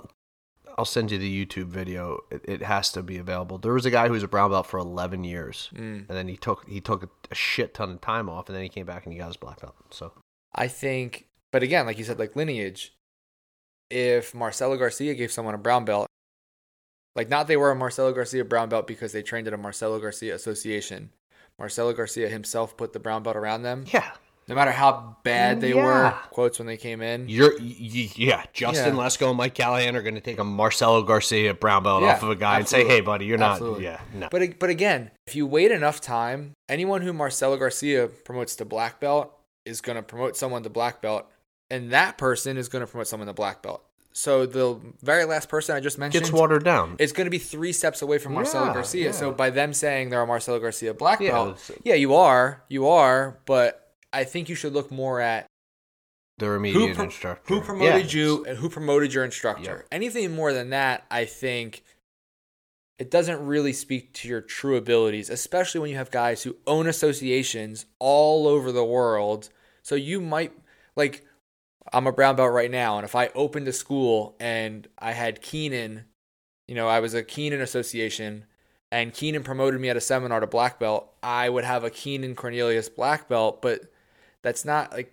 I'll 0.79 0.85
send 0.85 1.11
you 1.11 1.19
the 1.19 1.47
YouTube 1.47 1.67
video. 1.67 2.21
It, 2.31 2.45
it 2.45 2.63
has 2.63 2.93
to 2.93 3.03
be 3.03 3.19
available. 3.19 3.59
There 3.59 3.75
was 3.75 3.85
a 3.85 3.91
guy 3.91 4.07
who 4.07 4.13
was 4.13 4.23
a 4.23 4.29
brown 4.29 4.53
belt 4.53 4.69
for 4.69 4.79
11 4.79 5.25
years, 5.25 5.71
mm. 5.75 6.09
and 6.09 6.09
then 6.09 6.29
he 6.29 6.37
took 6.37 6.69
he 6.69 6.81
took 6.81 7.03
a, 7.03 7.09
a 7.33 7.35
shit 7.35 7.75
ton 7.75 7.91
of 7.91 8.01
time 8.01 8.29
off, 8.29 8.49
and 8.49 8.55
then 8.55 8.63
he 8.63 8.69
came 8.69 8.87
back 8.87 9.05
and 9.05 9.13
he 9.13 9.19
got 9.19 9.27
his 9.27 9.37
black 9.37 9.61
belt. 9.61 9.75
So 9.91 10.12
I 10.55 10.69
think, 10.69 11.26
but 11.50 11.64
again, 11.64 11.85
like 11.85 11.99
you 11.99 12.05
said, 12.05 12.21
like 12.21 12.37
lineage. 12.37 12.95
If 13.91 14.35
Marcelo 14.35 14.76
Garcia 14.76 15.14
gave 15.14 15.33
someone 15.33 15.55
a 15.55 15.59
brown 15.59 15.85
belt, 15.85 16.07
like 17.17 17.29
not 17.29 17.49
they 17.49 17.57
were 17.57 17.73
a 17.73 17.75
Marcelo 17.75 18.12
Garcia 18.12 18.45
brown 18.45 18.69
belt 18.69 18.87
because 18.87 19.11
they 19.11 19.23
trained 19.23 19.49
at 19.49 19.55
a 19.55 19.59
Marcelo 19.59 19.99
Garcia 19.99 20.35
association. 20.35 21.11
Marcelo 21.59 21.93
Garcia 21.93 22.29
himself 22.29 22.76
put 22.76 22.93
the 22.93 23.00
brown 23.00 23.25
belt 23.25 23.35
around 23.35 23.62
them. 23.62 23.85
yeah, 23.93 24.12
No 24.49 24.55
matter 24.55 24.71
how 24.73 25.17
bad 25.25 25.61
they 25.61 25.75
Yeah. 25.75 25.85
were, 25.85 26.14
quotes 26.31 26.59
when 26.59 26.67
they 26.67 26.76
came 26.78 27.02
in. 27.02 27.28
you're 27.28 27.52
y- 27.59 28.11
yeah. 28.17 28.45
Justin 28.55 28.97
Yeah. 28.97 29.02
Lesko 29.02 29.28
and 29.28 29.37
Mike 29.37 29.55
Callahan 29.55 29.95
are 29.95 30.02
going 30.02 30.14
to 30.14 30.21
take 30.23 30.38
a 30.38 30.45
Marcelo 30.45 31.02
Garcia 31.02 31.52
brown 31.55 31.83
belt 31.83 32.02
Yeah, 32.02 32.12
off 32.14 32.23
of 32.23 32.31
a 32.31 32.37
guy 32.37 32.59
and 32.59 32.67
say, 32.69 32.87
"Hey, 32.87 33.00
buddy, 33.00 33.26
you're 33.26 33.40
Absolutely. 33.43 33.85
not." 33.85 34.00
Yeah, 34.14 34.19
no. 34.21 34.28
But 34.31 34.59
but 34.59 34.71
again, 34.71 35.11
if 35.26 35.37
you 35.37 35.47
wait 35.47 35.71
enough 35.71 36.00
time, 36.00 36.52
anyone 36.69 37.02
who 37.02 37.12
Marcelo 37.12 37.57
Garcia 37.59 38.09
promotes 38.09 38.57
to 38.57 38.64
black 38.64 39.00
belt 39.00 39.33
is 39.67 39.81
going 39.83 39.97
to 39.97 40.02
promote 40.02 40.37
someone 40.37 40.62
to 40.62 40.71
black 40.71 41.02
belt, 41.02 41.26
and 41.71 41.90
that 41.93 42.17
person 42.17 42.57
is 42.57 42.69
going 42.71 42.81
to 42.85 42.90
promote 42.90 43.07
someone 43.07 43.26
to 43.26 43.35
black 43.35 43.62
belt. 43.62 43.83
So 44.14 44.47
the 44.47 44.81
very 45.02 45.25
last 45.26 45.49
person 45.49 45.76
I 45.76 45.81
just 45.81 45.97
mentioned 45.99 46.25
Gets 46.25 46.33
watered 46.33 46.64
down. 46.64 46.97
it's 46.99 47.12
going 47.12 47.26
to 47.26 47.31
be 47.31 47.38
three 47.38 47.73
steps 47.73 48.02
away 48.02 48.19
from 48.19 48.33
Marcelo 48.33 48.67
Yeah, 48.69 48.73
Garcia. 48.75 49.05
yeah. 49.07 49.12
So 49.12 49.31
by 49.31 49.50
them 49.50 49.73
saying 49.73 50.09
they're 50.11 50.23
a 50.23 50.26
Marcelo 50.26 50.59
Garcia 50.59 50.93
black 50.95 51.21
Yeah, 51.21 51.33
belt, 51.33 51.49
it's- 51.50 51.71
yeah, 51.85 51.95
you 51.95 52.14
are, 52.14 52.64
you 52.69 52.88
are, 52.88 53.38
but 53.47 53.88
I 54.12 54.25
think 54.25 54.49
you 54.49 54.55
should 54.55 54.73
look 54.73 54.91
more 54.91 55.21
at 55.21 55.47
Their 56.38 56.50
who, 56.50 56.57
immediate 56.57 56.97
pro- 56.97 57.05
instructor. 57.05 57.55
who 57.55 57.61
promoted 57.61 58.12
Yeah, 58.12 58.21
you 58.21 58.45
and 58.47 58.59
who 58.59 58.69
promoted 58.69 59.12
your 59.12 59.25
instructor. 59.25 59.87
Anything 59.93 60.35
more 60.35 60.53
than 60.53 60.71
that, 60.71 61.05
I 61.11 61.25
think 61.25 61.83
it 62.99 63.11
doesn't 63.11 63.47
really 63.47 63.73
speak 63.73 64.12
to 64.15 64.29
your 64.29 64.41
true 64.41 64.77
abilities, 64.77 65.31
especially 65.31 65.81
when 65.81 65.91
you 65.91 65.97
have 65.97 66.11
guys 66.11 66.43
who 66.43 66.57
own 66.67 66.87
associations 66.87 67.87
all 67.99 68.49
over 68.49 68.73
the 68.73 68.85
world. 68.85 69.50
So 69.83 69.95
you 69.95 70.21
might 70.21 70.53
like 70.97 71.25
I'm 71.93 72.07
a 72.07 72.12
brown 72.12 72.37
belt 72.37 72.53
right 72.53 72.71
now, 72.71 72.99
and 72.99 73.05
if 73.05 73.15
I 73.15 73.29
opened 73.29 73.69
a 73.69 73.73
school 73.73 74.37
and 74.41 74.87
I 74.99 75.12
had 75.12 75.41
Keenan, 75.41 76.05
you 76.67 76.75
know, 76.75 76.88
I 76.88 77.00
was 77.00 77.15
a 77.15 77.23
Keenan 77.23 77.61
association, 77.61 78.45
and 78.91 79.15
Keenan 79.15 79.43
promoted 79.43 79.81
me 79.81 79.88
at 79.88 79.97
a 79.97 80.00
seminar 80.00 80.41
to 80.41 80.47
black 80.47 80.79
belt, 80.79 81.11
I 81.23 81.49
would 81.49 81.65
have 81.65 81.85
a 81.85 81.91
Keenan 81.91 82.35
Cornelius 82.35 82.88
black 82.88 83.29
belt, 83.29 83.62
but 83.62 83.91
that's 84.42 84.64
not 84.64 84.92
like 84.92 85.12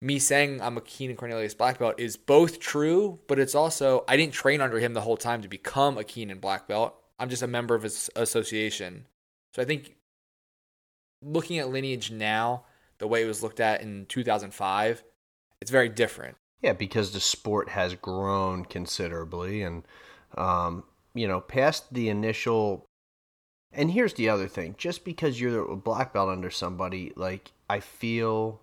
me 0.00 0.18
saying 0.18 0.60
I'm 0.60 0.76
a 0.76 0.80
Keenan 0.80 1.16
Cornelius 1.16 1.54
black 1.54 1.78
belt 1.78 1.98
is 1.98 2.16
both 2.16 2.58
true, 2.58 3.18
but 3.26 3.38
it's 3.38 3.54
also 3.54 4.04
I 4.08 4.16
didn't 4.16 4.34
train 4.34 4.60
under 4.60 4.78
him 4.78 4.94
the 4.94 5.02
whole 5.02 5.16
time 5.16 5.42
to 5.42 5.48
become 5.48 5.98
a 5.98 6.04
Keenan 6.04 6.38
black 6.38 6.66
belt. 6.66 6.94
I'm 7.18 7.28
just 7.28 7.42
a 7.42 7.46
member 7.46 7.74
of 7.74 7.82
his 7.82 8.08
association. 8.16 9.06
So 9.54 9.62
I 9.62 9.64
think 9.64 9.96
looking 11.22 11.58
at 11.58 11.68
lineage 11.68 12.10
now, 12.10 12.64
the 12.98 13.06
way 13.06 13.22
it 13.22 13.26
was 13.26 13.42
looked 13.42 13.60
at 13.60 13.82
in 13.82 14.06
2005, 14.06 15.02
it's 15.60 15.70
very 15.70 15.88
different. 15.88 16.36
Yeah, 16.62 16.72
because 16.72 17.12
the 17.12 17.20
sport 17.20 17.70
has 17.70 17.94
grown 17.94 18.64
considerably, 18.64 19.62
and 19.62 19.84
um, 20.36 20.84
you 21.14 21.26
know, 21.26 21.40
past 21.40 21.92
the 21.92 22.08
initial. 22.08 22.86
And 23.72 23.90
here's 23.90 24.14
the 24.14 24.28
other 24.28 24.48
thing: 24.48 24.74
just 24.76 25.04
because 25.04 25.40
you're 25.40 25.70
a 25.70 25.76
black 25.76 26.12
belt 26.12 26.28
under 26.28 26.50
somebody, 26.50 27.12
like 27.16 27.52
I 27.70 27.80
feel 27.80 28.60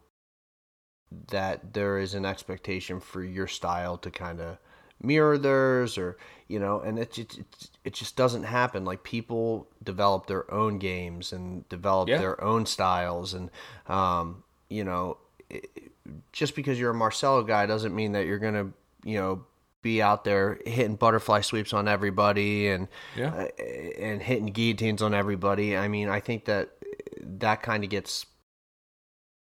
that 1.29 1.73
there 1.73 1.97
is 1.97 2.13
an 2.13 2.25
expectation 2.25 2.99
for 2.99 3.23
your 3.23 3.47
style 3.47 3.97
to 3.99 4.11
kind 4.11 4.41
of 4.41 4.57
mirror 5.01 5.37
theirs, 5.37 5.97
or 5.97 6.17
you 6.47 6.59
know, 6.59 6.79
and 6.81 6.99
it 6.99 7.17
it, 7.17 7.37
it 7.85 7.93
just 7.93 8.15
doesn't 8.17 8.43
happen. 8.43 8.83
Like 8.83 9.03
people 9.03 9.67
develop 9.83 10.27
their 10.27 10.51
own 10.53 10.79
games 10.79 11.31
and 11.31 11.67
develop 11.69 12.09
Yeah. 12.09 12.17
their 12.17 12.43
own 12.43 12.65
styles, 12.65 13.33
and 13.33 13.49
um, 13.87 14.43
you 14.69 14.83
know, 14.83 15.17
it, 15.49 15.69
just 16.33 16.55
because 16.55 16.79
you're 16.79 16.91
a 16.91 16.93
Marcelo 16.95 17.43
guy 17.43 17.65
doesn't 17.65 17.95
mean 17.95 18.11
that 18.13 18.25
you're 18.25 18.39
gonna, 18.39 18.71
you 19.05 19.17
know, 19.17 19.45
be 19.81 20.01
out 20.01 20.25
there 20.25 20.59
hitting 20.65 20.95
butterfly 20.95 21.39
sweeps 21.41 21.71
on 21.71 21.87
everybody 21.87 22.67
and 22.67 22.87
Yeah. 23.15 23.33
uh, 23.33 23.63
and 23.97 24.21
hitting 24.21 24.47
guillotines 24.47 25.01
on 25.01 25.13
everybody. 25.13 25.77
I 25.77 25.87
mean, 25.87 26.09
I 26.09 26.19
think 26.19 26.45
that 26.45 26.71
that 27.21 27.61
kind 27.61 27.83
of 27.85 27.89
gets 27.89 28.25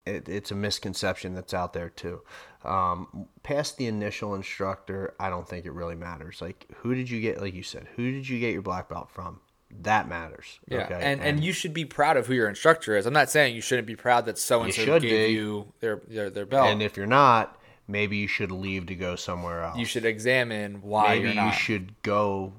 it, 0.05 0.27
it's 0.27 0.51
a 0.51 0.55
misconception 0.55 1.33
that's 1.33 1.53
out 1.53 1.73
there 1.73 1.89
too. 1.89 2.21
Um, 2.63 3.27
past 3.43 3.77
the 3.77 3.87
initial 3.87 4.35
instructor, 4.35 5.13
I 5.19 5.29
don't 5.29 5.47
think 5.47 5.65
it 5.65 5.71
really 5.71 5.95
matters. 5.95 6.41
Like, 6.41 6.65
who 6.77 6.95
did 6.95 7.09
you 7.09 7.21
get? 7.21 7.41
Like 7.41 7.53
you 7.53 7.63
said, 7.63 7.87
who 7.95 8.11
did 8.11 8.27
you 8.27 8.39
get 8.39 8.53
your 8.53 8.61
black 8.61 8.89
belt 8.89 9.09
from? 9.11 9.39
That 9.81 10.09
matters. 10.09 10.59
Yeah, 10.67 10.85
okay? 10.85 10.99
and, 11.01 11.21
and 11.21 11.43
you 11.43 11.53
should 11.53 11.73
be 11.73 11.85
proud 11.85 12.17
of 12.17 12.27
who 12.27 12.33
your 12.33 12.49
instructor 12.49 12.97
is. 12.97 13.05
I'm 13.05 13.13
not 13.13 13.29
saying 13.29 13.55
you 13.55 13.61
shouldn't 13.61 13.87
be 13.87 13.95
proud 13.95 14.25
that 14.25 14.37
so 14.37 14.61
and 14.61 14.73
so 14.73 14.99
gave 14.99 15.27
be. 15.29 15.33
you 15.33 15.71
their 15.79 16.01
their, 16.07 16.29
their 16.29 16.45
belt. 16.45 16.67
and 16.67 16.81
if 16.81 16.97
you're 16.97 17.05
not, 17.05 17.57
maybe 17.87 18.17
you 18.17 18.27
should 18.27 18.51
leave 18.51 18.87
to 18.87 18.95
go 18.95 19.15
somewhere 19.15 19.63
else. 19.63 19.77
you 19.77 19.85
should 19.85 20.05
examine 20.05 20.81
why 20.81 21.15
maybe 21.15 21.31
you're 21.31 21.45
you 21.45 21.51
should 21.53 22.01
go 22.01 22.53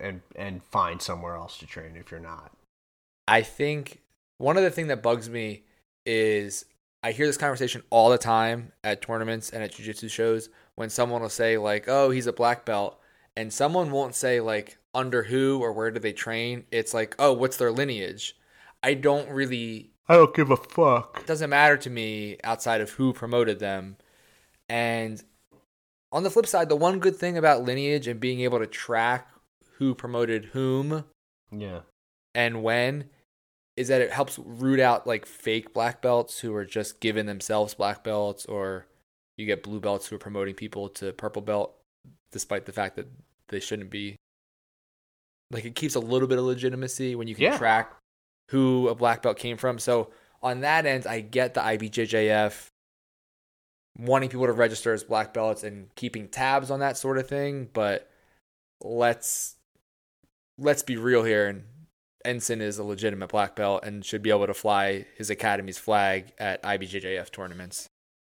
and 0.00 0.22
and 0.34 0.62
find 0.64 1.00
somewhere 1.00 1.36
else 1.36 1.58
to 1.58 1.66
train 1.66 1.94
if 1.96 2.10
you're 2.10 2.20
not. 2.20 2.52
I 3.28 3.42
think 3.42 4.00
one 4.38 4.56
of 4.56 4.62
the 4.62 4.70
thing 4.70 4.88
that 4.88 5.02
bugs 5.02 5.30
me 5.30 5.62
is 6.04 6.64
I 7.06 7.12
hear 7.12 7.26
this 7.26 7.36
conversation 7.36 7.84
all 7.90 8.10
the 8.10 8.18
time 8.18 8.72
at 8.82 9.00
tournaments 9.00 9.50
and 9.50 9.62
at 9.62 9.72
jiu-jitsu 9.72 10.08
shows 10.08 10.48
when 10.74 10.90
someone 10.90 11.22
will 11.22 11.28
say 11.28 11.56
like, 11.56 11.84
"Oh, 11.86 12.10
he's 12.10 12.26
a 12.26 12.32
black 12.32 12.64
belt." 12.64 12.98
And 13.36 13.52
someone 13.52 13.92
won't 13.92 14.16
say 14.16 14.40
like 14.40 14.78
under 14.92 15.22
who 15.22 15.60
or 15.62 15.72
where 15.72 15.92
do 15.92 16.00
they 16.00 16.12
train? 16.12 16.64
It's 16.72 16.92
like, 16.92 17.14
"Oh, 17.20 17.32
what's 17.32 17.58
their 17.58 17.70
lineage?" 17.70 18.36
I 18.82 18.94
don't 18.94 19.28
really 19.30 19.92
I 20.08 20.14
don't 20.16 20.34
give 20.34 20.50
a 20.50 20.56
fuck. 20.56 21.18
it 21.20 21.26
doesn't 21.28 21.50
matter 21.50 21.76
to 21.76 21.90
me 21.90 22.38
outside 22.42 22.80
of 22.80 22.90
who 22.90 23.12
promoted 23.12 23.60
them. 23.60 23.98
And 24.68 25.22
on 26.10 26.24
the 26.24 26.30
flip 26.30 26.46
side, 26.46 26.68
the 26.68 26.74
one 26.74 26.98
good 26.98 27.14
thing 27.14 27.38
about 27.38 27.62
lineage 27.62 28.08
and 28.08 28.18
being 28.18 28.40
able 28.40 28.58
to 28.58 28.66
track 28.66 29.28
who 29.78 29.94
promoted 29.94 30.46
whom 30.46 31.04
Yeah. 31.52 31.82
and 32.34 32.64
when 32.64 33.10
is 33.76 33.88
that 33.88 34.00
it 34.00 34.10
helps 34.10 34.38
root 34.38 34.80
out 34.80 35.06
like 35.06 35.26
fake 35.26 35.72
black 35.74 36.00
belts 36.00 36.40
who 36.40 36.54
are 36.54 36.64
just 36.64 37.00
giving 37.00 37.26
themselves 37.26 37.74
black 37.74 38.02
belts 38.02 38.46
or 38.46 38.86
you 39.36 39.44
get 39.46 39.62
blue 39.62 39.80
belts 39.80 40.06
who 40.06 40.16
are 40.16 40.20
promoting 40.20 40.54
people 40.54 40.88
to 40.88 41.12
purple 41.12 41.42
belt 41.42 41.74
despite 42.32 42.64
the 42.66 42.72
fact 42.72 42.96
that 42.96 43.06
they 43.48 43.60
shouldn't 43.60 43.90
be 43.90 44.16
like 45.50 45.64
it 45.64 45.74
keeps 45.74 45.94
a 45.94 46.00
little 46.00 46.26
bit 46.28 46.38
of 46.38 46.44
legitimacy 46.44 47.14
when 47.14 47.28
you 47.28 47.34
can 47.34 47.44
Yeah. 47.44 47.56
track 47.58 47.92
who 48.50 48.88
a 48.88 48.94
black 48.94 49.22
belt 49.22 49.36
came 49.38 49.56
from 49.56 49.78
so 49.78 50.10
on 50.42 50.60
that 50.60 50.86
end 50.86 51.06
i 51.06 51.20
get 51.20 51.54
the 51.54 51.60
ibjjf 51.60 52.68
wanting 53.98 54.28
people 54.28 54.46
to 54.46 54.52
register 54.52 54.92
as 54.92 55.04
black 55.04 55.32
belts 55.32 55.62
and 55.64 55.94
keeping 55.94 56.28
tabs 56.28 56.70
on 56.70 56.80
that 56.80 56.96
sort 56.96 57.18
of 57.18 57.26
thing 57.28 57.68
but 57.72 58.10
let's 58.82 59.56
let's 60.58 60.82
be 60.82 60.96
real 60.96 61.22
here 61.24 61.46
and 61.46 61.64
Egan 62.28 62.60
is 62.60 62.78
a 62.78 62.84
legitimate 62.84 63.28
black 63.28 63.56
belt 63.56 63.84
and 63.84 64.04
should 64.04 64.22
be 64.22 64.30
able 64.30 64.46
to 64.46 64.54
fly 64.54 65.06
his 65.16 65.30
academy's 65.30 65.78
flag 65.78 66.32
at 66.38 66.62
IBJJF 66.62 67.30
tournaments. 67.30 67.88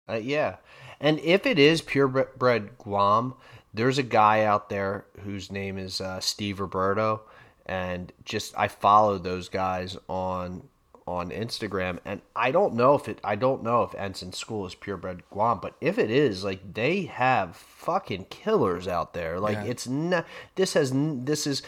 Uh, 0.08 0.14
yeah. 0.14 0.56
And 1.00 1.18
if 1.20 1.46
it 1.46 1.58
is 1.58 1.82
purebred 1.82 2.78
Guam, 2.78 3.34
there's 3.74 3.98
a 3.98 4.02
guy 4.02 4.44
out 4.44 4.68
there 4.68 5.04
whose 5.24 5.50
name 5.50 5.78
is 5.78 6.00
uh, 6.00 6.20
Steve 6.20 6.60
Roberto, 6.60 7.22
and 7.66 8.12
just 8.24 8.56
I 8.56 8.68
follow 8.68 9.18
those 9.18 9.48
guys 9.48 9.96
on 10.08 10.68
on 11.04 11.30
Instagram, 11.30 11.98
and 12.04 12.20
I 12.36 12.52
don't 12.52 12.74
know 12.74 12.94
if 12.94 13.08
it 13.08 13.18
I 13.24 13.34
don't 13.34 13.64
know 13.64 13.82
if 13.82 13.94
Egan 13.94 14.32
School 14.32 14.66
is 14.66 14.74
purebred 14.74 15.22
Guam, 15.30 15.58
but 15.60 15.74
if 15.80 15.98
it 15.98 16.10
is, 16.10 16.44
like 16.44 16.74
they 16.74 17.02
have 17.06 17.56
fucking 17.56 18.26
killers 18.30 18.86
out 18.86 19.12
there. 19.14 19.40
Like 19.40 19.56
Yeah. 19.56 19.64
it's 19.64 19.88
not 19.88 20.26
this 20.54 20.74
has 20.74 20.92
this 20.94 21.46
is 21.46 21.62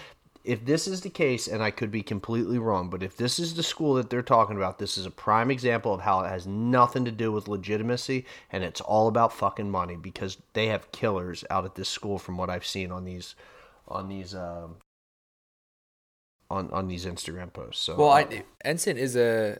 if 0.44 0.64
this 0.66 0.86
is 0.86 1.00
the 1.00 1.10
case, 1.10 1.48
and 1.48 1.62
I 1.62 1.70
could 1.70 1.90
be 1.90 2.02
completely 2.02 2.58
wrong, 2.58 2.90
but 2.90 3.02
if 3.02 3.16
this 3.16 3.38
is 3.38 3.54
the 3.54 3.62
school 3.62 3.94
that 3.94 4.10
they're 4.10 4.22
talking 4.22 4.56
about, 4.56 4.78
this 4.78 4.98
is 4.98 5.06
a 5.06 5.10
prime 5.10 5.50
example 5.50 5.94
of 5.94 6.02
how 6.02 6.20
it 6.20 6.28
has 6.28 6.46
nothing 6.46 7.06
to 7.06 7.10
do 7.10 7.32
with 7.32 7.48
legitimacy 7.48 8.26
and 8.52 8.62
it's 8.62 8.82
all 8.82 9.08
about 9.08 9.32
fucking 9.32 9.70
money 9.70 9.96
because 9.96 10.36
they 10.52 10.66
have 10.66 10.92
killers 10.92 11.44
out 11.48 11.64
at 11.64 11.74
this 11.76 11.88
school 11.88 12.18
from 12.18 12.36
what 12.36 12.50
I've 12.50 12.66
seen 12.66 12.92
on 12.92 13.04
these 13.04 13.34
on 13.88 14.08
these 14.08 14.34
um 14.34 14.76
on 16.50 16.70
on 16.70 16.88
these 16.88 17.06
Instagram 17.06 17.52
posts. 17.52 17.82
So 17.82 17.96
Well, 17.96 18.10
uh, 18.10 18.16
I, 18.16 18.44
Egan 18.64 18.98
is 18.98 19.16
a. 19.16 19.58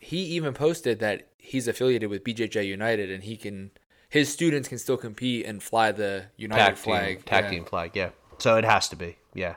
He 0.00 0.18
even 0.18 0.54
posted 0.54 0.98
that 1.00 1.28
he's 1.38 1.68
affiliated 1.68 2.10
with 2.10 2.24
BJJ 2.24 2.66
United 2.66 3.10
and 3.10 3.24
he 3.24 3.36
can. 3.36 3.70
His 4.08 4.30
students 4.30 4.68
can 4.68 4.78
still 4.78 4.96
compete 4.96 5.46
and 5.46 5.62
fly 5.62 5.92
the 5.92 6.26
United 6.36 6.62
tag 6.62 6.76
flag. 6.76 7.16
team, 7.16 7.22
tag 7.24 7.44
Yeah. 7.44 7.50
team 7.50 7.64
flag, 7.64 7.90
yeah. 7.94 8.10
So 8.38 8.56
it 8.56 8.64
has 8.64 8.88
to 8.88 8.96
be, 8.96 9.18
yeah. 9.34 9.56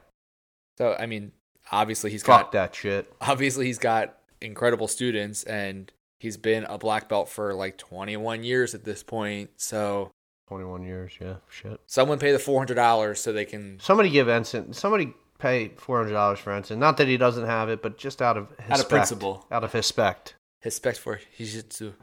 So 0.78 0.96
I 1.00 1.06
mean, 1.06 1.32
obviously 1.72 2.12
he's 2.12 2.24
Fuck 2.24 2.42
got 2.46 2.52
that 2.54 2.76
shit. 2.76 3.12
obviously 3.22 3.66
he's 3.66 3.78
got 3.80 4.18
incredible 4.42 4.88
students 4.88 5.44
and 5.44 5.92
he's 6.20 6.36
been 6.38 6.64
a 6.66 6.78
black 6.78 7.08
belt 7.10 7.30
for 7.30 7.54
like 7.54 7.78
21 7.78 8.44
years 8.44 8.74
at 8.76 8.84
this 8.84 9.04
point. 9.04 9.52
So 9.58 10.12
Twenty 10.48 10.66
one 10.66 10.84
years, 10.84 11.14
yeah, 11.22 11.36
shit. 11.50 11.80
someone 11.88 12.20
pay 12.20 12.32
the 12.34 12.38
$400 12.38 13.18
so 13.18 13.32
they 13.32 13.46
can 13.46 13.80
Somebody 13.80 14.10
give 14.10 14.28
Egan. 14.28 14.74
Somebody 14.74 15.14
pay 15.40 15.70
four 15.78 15.98
hundred 15.98 16.12
dollars 16.14 16.38
for 16.40 16.56
Egan. 16.58 16.80
Not 16.80 16.98
that 16.98 17.08
he 17.08 17.18
doesn't 17.18 17.46
have 17.46 17.70
it, 17.70 17.82
but 17.82 17.98
just 17.98 18.22
out 18.22 18.38
of 18.38 18.50
his 18.62 18.72
Out 18.72 18.80
of 18.82 18.90
principle. 18.90 19.46
out 19.52 19.64
of 19.64 19.74
respect. 19.74 20.36
respect 20.64 20.98
for 21.00 21.20
jiu-jitsu. 21.38 21.94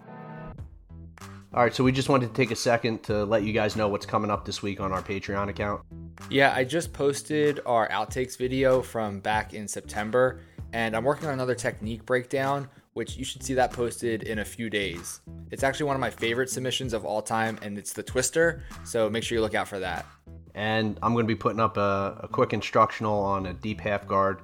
All 1.52 1.62
right, 1.64 1.74
so 1.74 1.82
we 1.84 1.92
just 1.92 2.08
wanted 2.08 2.28
to 2.28 2.32
take 2.32 2.50
a 2.50 2.56
second 2.56 3.02
to 3.04 3.24
let 3.24 3.42
you 3.42 3.52
guys 3.52 3.76
know 3.76 3.88
what's 3.88 4.06
coming 4.06 4.30
up 4.30 4.44
this 4.44 4.62
week 4.62 4.80
on 4.80 4.90
our 4.92 5.02
Patreon 5.02 5.48
account. 5.48 5.82
Yeah, 6.28 6.52
I 6.54 6.64
just 6.64 6.92
posted 6.92 7.60
our 7.66 7.88
outtakes 7.88 8.36
video 8.36 8.82
from 8.82 9.20
back 9.20 9.54
in 9.54 9.66
September, 9.66 10.40
and 10.72 10.94
I'm 10.96 11.04
working 11.04 11.28
on 11.28 11.34
another 11.34 11.54
technique 11.54 12.04
breakdown, 12.06 12.68
which 12.92 13.16
you 13.16 13.24
should 13.24 13.42
see 13.42 13.54
that 13.54 13.72
posted 13.72 14.24
in 14.24 14.40
a 14.40 14.44
few 14.44 14.70
days. 14.70 15.20
It's 15.50 15.62
actually 15.62 15.86
one 15.86 15.96
of 15.96 16.00
my 16.00 16.10
favorite 16.10 16.50
submissions 16.50 16.92
of 16.92 17.04
all 17.04 17.22
time, 17.22 17.58
and 17.62 17.78
it's 17.78 17.92
the 17.92 18.02
twister, 18.02 18.62
so 18.84 19.08
make 19.10 19.24
sure 19.24 19.36
you 19.36 19.42
look 19.42 19.54
out 19.54 19.68
for 19.68 19.78
that. 19.80 20.06
And 20.54 20.98
I'm 21.02 21.12
going 21.12 21.24
to 21.24 21.28
be 21.28 21.36
putting 21.36 21.60
up 21.60 21.76
a, 21.76 22.20
a 22.22 22.28
quick 22.28 22.52
instructional 22.52 23.18
on 23.20 23.46
a 23.46 23.54
deep 23.54 23.80
half 23.80 24.06
guard 24.06 24.42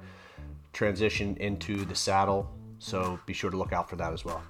transition 0.73 1.35
into 1.37 1.85
the 1.85 1.95
saddle. 1.95 2.49
So 2.79 3.19
be 3.25 3.33
sure 3.33 3.49
to 3.49 3.57
look 3.57 3.73
out 3.73 3.89
for 3.89 3.95
that 3.95 4.13
as 4.13 4.23
well. 4.23 4.41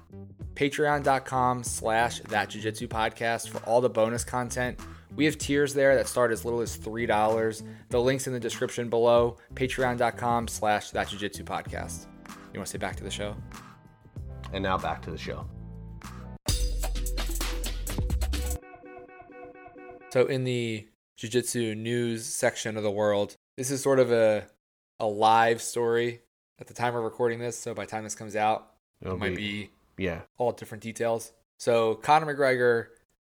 Patreon.com 0.54 1.64
slash 1.64 2.20
that 2.20 2.50
jujitsu 2.50 2.88
podcast 2.88 3.48
for 3.48 3.58
all 3.58 3.80
the 3.80 3.88
bonus 3.88 4.24
content. 4.24 4.78
We 5.16 5.24
have 5.24 5.38
tiers 5.38 5.74
there 5.74 5.96
that 5.96 6.06
start 6.06 6.30
as 6.30 6.44
little 6.44 6.60
as 6.60 6.76
$3. 6.76 7.62
The 7.88 8.00
link's 8.00 8.26
in 8.26 8.32
the 8.32 8.40
description 8.40 8.88
below. 8.88 9.36
Patreon.com 9.54 10.48
slash 10.48 10.90
that 10.90 11.08
jujitsu 11.08 11.44
podcast. 11.44 12.06
You 12.52 12.60
want 12.60 12.66
to 12.66 12.72
say 12.72 12.78
back 12.78 12.96
to 12.96 13.04
the 13.04 13.10
show? 13.10 13.34
And 14.52 14.62
now 14.62 14.78
back 14.78 15.02
to 15.02 15.10
the 15.10 15.18
show. 15.18 15.46
So 20.10 20.24
in 20.24 20.44
the 20.44 20.86
jiu-jitsu 21.16 21.74
news 21.74 22.24
section 22.24 22.76
of 22.76 22.82
the 22.82 22.90
world, 22.90 23.36
this 23.56 23.70
is 23.70 23.82
sort 23.82 23.98
of 23.98 24.10
a 24.12 24.46
a 25.00 25.06
live 25.06 25.62
story 25.62 26.22
at 26.58 26.66
the 26.66 26.74
time 26.74 26.96
of 26.96 27.04
recording 27.04 27.38
this. 27.38 27.58
So 27.58 27.74
by 27.74 27.84
the 27.84 27.90
time 27.90 28.04
this 28.04 28.14
comes 28.14 28.34
out, 28.34 28.72
It'll 29.00 29.14
it 29.14 29.18
might 29.18 29.36
be 29.36 29.70
yeah. 29.96 30.22
all 30.38 30.52
different 30.52 30.82
details. 30.82 31.32
So 31.58 31.94
Conor 31.96 32.34
McGregor 32.34 32.86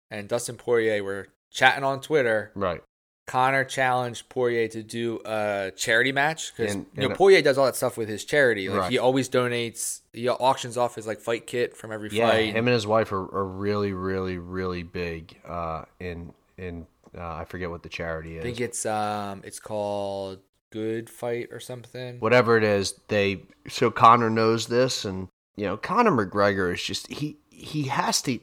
and 0.09 0.27
Dustin 0.27 0.55
Poirier 0.55 1.03
were 1.03 1.27
chatting 1.51 1.83
on 1.83 2.01
Twitter. 2.01 2.51
Right. 2.55 2.81
Conor 3.27 3.63
challenged 3.63 4.27
Poirier 4.29 4.67
to 4.69 4.83
do 4.83 5.21
a 5.23 5.71
charity 5.77 6.11
match 6.11 6.51
because 6.55 6.75
you 6.75 6.85
know 6.95 7.09
Poirier 7.15 7.41
does 7.41 7.57
all 7.57 7.65
that 7.65 7.75
stuff 7.75 7.95
with 7.95 8.09
his 8.09 8.25
charity. 8.25 8.67
Like 8.67 8.79
Right. 8.81 8.91
he 8.91 8.97
always 8.97 9.29
donates, 9.29 10.01
he 10.11 10.27
auctions 10.27 10.75
off 10.75 10.95
his 10.95 11.07
like 11.07 11.19
fight 11.21 11.47
kit 11.47 11.77
from 11.77 11.91
every 11.91 12.09
Yeah, 12.11 12.29
fight. 12.29 12.53
him 12.55 12.67
and 12.67 12.73
his 12.73 12.87
wife 12.87 13.11
are, 13.13 13.23
are 13.33 13.45
really, 13.45 13.93
really, 13.93 14.37
really 14.37 14.83
big 14.83 15.37
uh, 15.47 15.83
in 15.99 16.33
in 16.57 16.87
uh, 17.17 17.35
I 17.35 17.45
forget 17.45 17.69
what 17.69 17.83
the 17.83 17.89
charity 17.89 18.37
is. 18.37 18.39
I 18.41 18.43
think 18.43 18.59
it's 18.59 18.85
um 18.85 19.41
it's 19.45 19.59
called 19.59 20.39
Good 20.71 21.09
Fight 21.09 21.49
or 21.51 21.59
something. 21.59 22.19
Whatever 22.19 22.57
it 22.57 22.63
is, 22.63 22.95
they 23.07 23.43
so 23.69 23.91
Conor 23.91 24.29
knows 24.29 24.67
this, 24.67 25.05
and 25.05 25.29
you 25.55 25.65
know, 25.65 25.77
Conor 25.77 26.11
McGregor 26.11 26.73
is 26.73 26.83
just 26.83 27.07
he 27.07 27.37
he 27.49 27.83
has 27.83 28.21
to 28.23 28.39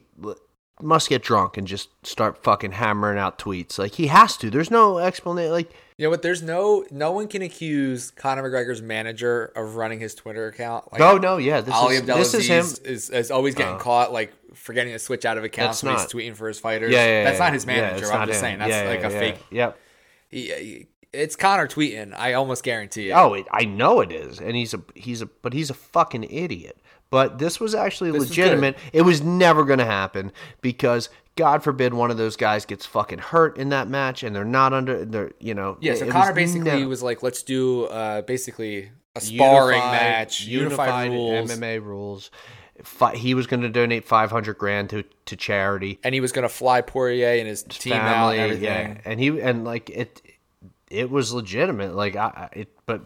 must 0.82 1.08
get 1.08 1.22
drunk 1.22 1.56
and 1.56 1.66
just 1.66 1.88
start 2.06 2.42
fucking 2.42 2.72
hammering 2.72 3.18
out 3.18 3.38
tweets. 3.38 3.78
Like 3.78 3.94
he 3.94 4.06
has 4.08 4.36
to. 4.38 4.50
There's 4.50 4.70
no 4.70 4.98
explanation. 4.98 5.52
Like 5.52 5.70
You 5.96 6.04
know 6.06 6.10
what? 6.10 6.22
There's 6.22 6.42
no 6.42 6.84
no 6.90 7.12
one 7.12 7.28
can 7.28 7.42
accuse 7.42 8.10
Conor 8.12 8.42
McGregor's 8.48 8.80
manager 8.82 9.46
of 9.56 9.76
running 9.76 10.00
his 10.00 10.14
Twitter 10.14 10.46
account. 10.48 10.90
Like, 10.92 10.98
no, 11.00 11.18
no, 11.18 11.36
yeah, 11.38 11.60
this 11.60 11.74
Ali 11.74 11.96
is 11.96 12.02
this 12.02 12.34
is 12.34 12.46
him. 12.48 12.64
Is, 12.84 13.10
is 13.10 13.30
always 13.30 13.54
getting 13.54 13.74
Uh, 13.74 13.78
caught 13.78 14.12
like 14.12 14.32
forgetting 14.54 14.92
to 14.92 14.98
switch 14.98 15.24
out 15.24 15.38
of 15.38 15.44
accounts 15.44 15.82
when 15.82 15.94
he's 15.96 16.06
tweeting 16.06 16.34
for 16.34 16.48
his 16.48 16.58
fighters. 16.58 16.92
Yeah, 16.92 17.04
yeah, 17.06 17.24
that's 17.24 17.38
yeah, 17.38 17.44
not 17.44 17.52
his 17.52 17.66
manager. 17.66 18.04
it's 18.04 18.10
I'm 18.10 18.26
just 18.26 18.38
him. 18.38 18.40
saying 18.42 18.58
that's 18.58 18.70
Yeah, 18.70 18.88
like 18.88 19.00
yeah, 19.00 19.08
a 19.08 19.12
yeah. 19.12 19.18
fake. 19.20 19.36
Yep. 19.50 19.78
He, 20.30 20.40
he- 20.52 20.86
it's 21.10 21.36
Conor 21.36 21.66
tweeting. 21.66 22.12
I 22.14 22.34
almost 22.34 22.62
guarantee 22.62 23.08
it. 23.08 23.12
Oh, 23.14 23.32
it, 23.32 23.46
I 23.50 23.64
know 23.64 24.00
it 24.00 24.12
is, 24.12 24.40
and 24.40 24.54
he's 24.54 24.74
a 24.74 24.82
he's 24.94 25.22
a 25.22 25.26
but 25.26 25.54
he's 25.54 25.70
a 25.70 25.74
fucking 25.74 26.24
idiot. 26.24 26.78
But 27.10 27.38
this 27.38 27.58
was 27.58 27.74
actually 27.74 28.10
This 28.10 28.28
legitimate. 28.28 28.76
it 28.92 29.02
was 29.02 29.22
never 29.22 29.64
going 29.64 29.78
to 29.78 29.84
happen 29.86 30.30
because 30.60 31.08
God 31.36 31.62
forbid 31.62 31.94
one 31.94 32.10
of 32.10 32.16
those 32.18 32.36
guys 32.36 32.66
gets 32.66 32.84
fucking 32.84 33.18
hurt 33.20 33.56
in 33.56 33.70
that 33.70 33.88
match, 33.88 34.22
and 34.22 34.34
they're 34.36 34.44
not 34.44 34.72
under. 34.72 35.04
They're 35.04 35.30
you 35.40 35.54
know. 35.54 35.78
Yeah, 35.80 35.94
so 35.94 36.10
Conor 36.10 36.26
was 36.30 36.34
basically 36.34 36.64
never- 36.70 36.88
was 36.88 37.02
like, 37.02 37.22
let's 37.22 37.42
do 37.42 37.84
uh, 37.84 38.22
basically 38.22 38.90
a 39.16 39.20
sparring 39.20 39.78
Unified- 39.78 40.02
match, 40.02 40.40
unified, 40.42 41.10
rules, 41.10 41.50
MMA 41.50 41.82
rules. 41.82 42.30
Fi- 42.82 43.16
He 43.16 43.34
was 43.34 43.46
going 43.48 43.62
to 43.62 43.68
donate 43.68 44.04
five 44.04 44.30
hundred 44.30 44.58
grand 44.58 44.90
to 44.90 45.02
to 45.26 45.36
charity. 45.36 45.98
and 46.04 46.14
he 46.14 46.20
was 46.20 46.30
gonna 46.32 46.48
fly 46.48 46.80
Poirier 46.80 47.38
and 47.38 47.48
his 47.48 47.62
team 47.64 47.94
out 47.94 48.30
and 48.32 48.40
everything. 48.40 48.62
yeah, 48.64 49.00
and 49.04 49.18
he 49.18 49.40
and 49.40 49.64
like 49.64 49.90
it, 49.90 50.22
it 50.90 51.10
was 51.10 51.32
legitimate. 51.32 51.94
Like 51.94 52.16
I, 52.16 52.26
I- 52.52 52.58
it, 52.60 52.68
but 52.86 53.02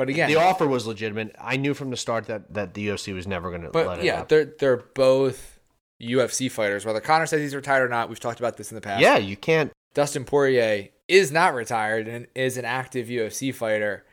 But 0.00 0.08
again, 0.08 0.30
the 0.30 0.36
offer 0.36 0.66
was 0.66 0.86
legitimate. 0.86 1.36
I 1.38 1.58
knew 1.58 1.74
from 1.74 1.90
the 1.90 1.96
start 1.98 2.24
that 2.28 2.54
that 2.54 2.72
the 2.72 2.88
UFC 2.88 3.14
was 3.14 3.26
never 3.26 3.50
going 3.50 3.60
to 3.60 3.66
let 3.66 3.72
but 3.84 4.02
yeah, 4.02 4.24
they're 4.24 4.46
they're 4.46 4.78
both 4.78 5.60
UFC 6.00 6.50
fighters. 6.50 6.86
Whether 6.86 7.00
Conor 7.00 7.26
says 7.26 7.42
he's 7.42 7.54
retired 7.54 7.84
or 7.84 7.88
not, 7.90 8.08
we've 8.08 8.18
talked 8.18 8.40
about 8.40 8.56
this 8.56 8.70
in 8.72 8.76
the 8.76 8.80
past. 8.80 9.02
Yeah, 9.02 9.18
you 9.18 9.36
can't. 9.36 9.70
Dustin 9.92 10.24
Poirier 10.24 10.88
is 11.06 11.30
not 11.30 11.52
retired 11.52 12.08
and 12.08 12.26
is 12.34 12.56
an 12.56 12.64
active 12.64 13.08
UFC 13.08 13.54
fighter. 13.54 14.06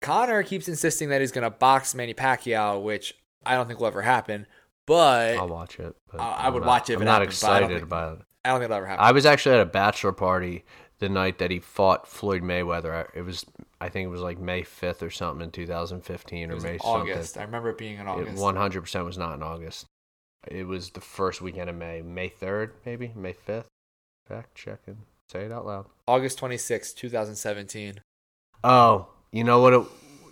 Conor 0.00 0.42
keeps 0.42 0.68
insisting 0.68 1.10
that 1.10 1.20
he's 1.20 1.32
going 1.32 1.42
to 1.44 1.50
box 1.50 1.94
Manny 1.94 2.14
Pacquiao, 2.14 2.82
which 2.82 3.14
I 3.44 3.56
don't 3.56 3.66
think 3.66 3.78
will 3.78 3.88
ever 3.88 4.00
happen. 4.00 4.46
But 4.86 5.36
I'll 5.36 5.48
watch 5.48 5.78
it. 5.78 5.94
I- 6.18 6.46
I 6.46 6.48
would 6.48 6.62
not- 6.62 6.66
watch 6.66 6.88
it 6.88 6.94
if 6.94 6.96
I'm 6.96 7.02
it 7.02 7.04
not 7.04 7.20
happened, 7.20 7.38
but 7.42 7.46
I 7.46 7.60
don't 7.60 7.62
excited 7.64 7.74
think- 7.74 7.82
about 7.82 8.18
it. 8.20 8.24
I 8.42 8.48
don't 8.48 8.60
think 8.60 8.64
it'll 8.70 8.76
ever 8.78 8.86
happen. 8.86 9.04
I 9.04 9.12
was 9.12 9.26
actually 9.26 9.56
at 9.56 9.60
a 9.60 9.66
bachelor 9.66 10.12
party 10.12 10.64
the 10.98 11.10
night 11.10 11.36
that 11.40 11.50
he 11.50 11.58
fought 11.58 12.08
Floyd 12.08 12.42
Mayweather. 12.42 13.08
It 13.14 13.20
was, 13.22 13.44
I 13.80 13.88
think 13.88 14.06
it 14.06 14.10
was 14.10 14.20
like 14.20 14.38
May 14.38 14.62
fifth 14.62 15.02
or 15.02 15.10
something 15.10 15.42
in 15.42 15.50
2015 15.50 16.50
it 16.50 16.52
or 16.52 16.60
May 16.60 16.74
in 16.74 16.80
something. 16.80 17.12
August. 17.12 17.38
I 17.38 17.42
remember 17.42 17.70
it 17.70 17.78
being 17.78 17.96
in 17.96 18.06
It 18.06 18.10
August. 18.10 18.42
100 18.42 18.80
percent 18.82 19.04
was 19.04 19.16
not 19.16 19.34
in 19.34 19.42
August. 19.42 19.86
It 20.46 20.66
was 20.66 20.90
the 20.90 21.00
first 21.00 21.40
weekend 21.40 21.68
of 21.70 21.76
May, 21.76 22.02
May 22.02 22.30
3rd, 22.30 22.70
maybe 22.86 23.12
May 23.14 23.34
5th. 23.34 23.66
Fact 24.26 24.54
checking. 24.54 24.98
Say 25.30 25.44
it 25.44 25.52
out 25.52 25.66
loud. 25.66 25.86
August 26.08 26.38
26, 26.38 26.92
2017. 26.92 28.00
Oh, 28.64 29.08
you 29.32 29.44
know 29.44 29.60
what 29.60 29.72
it? 29.74 29.82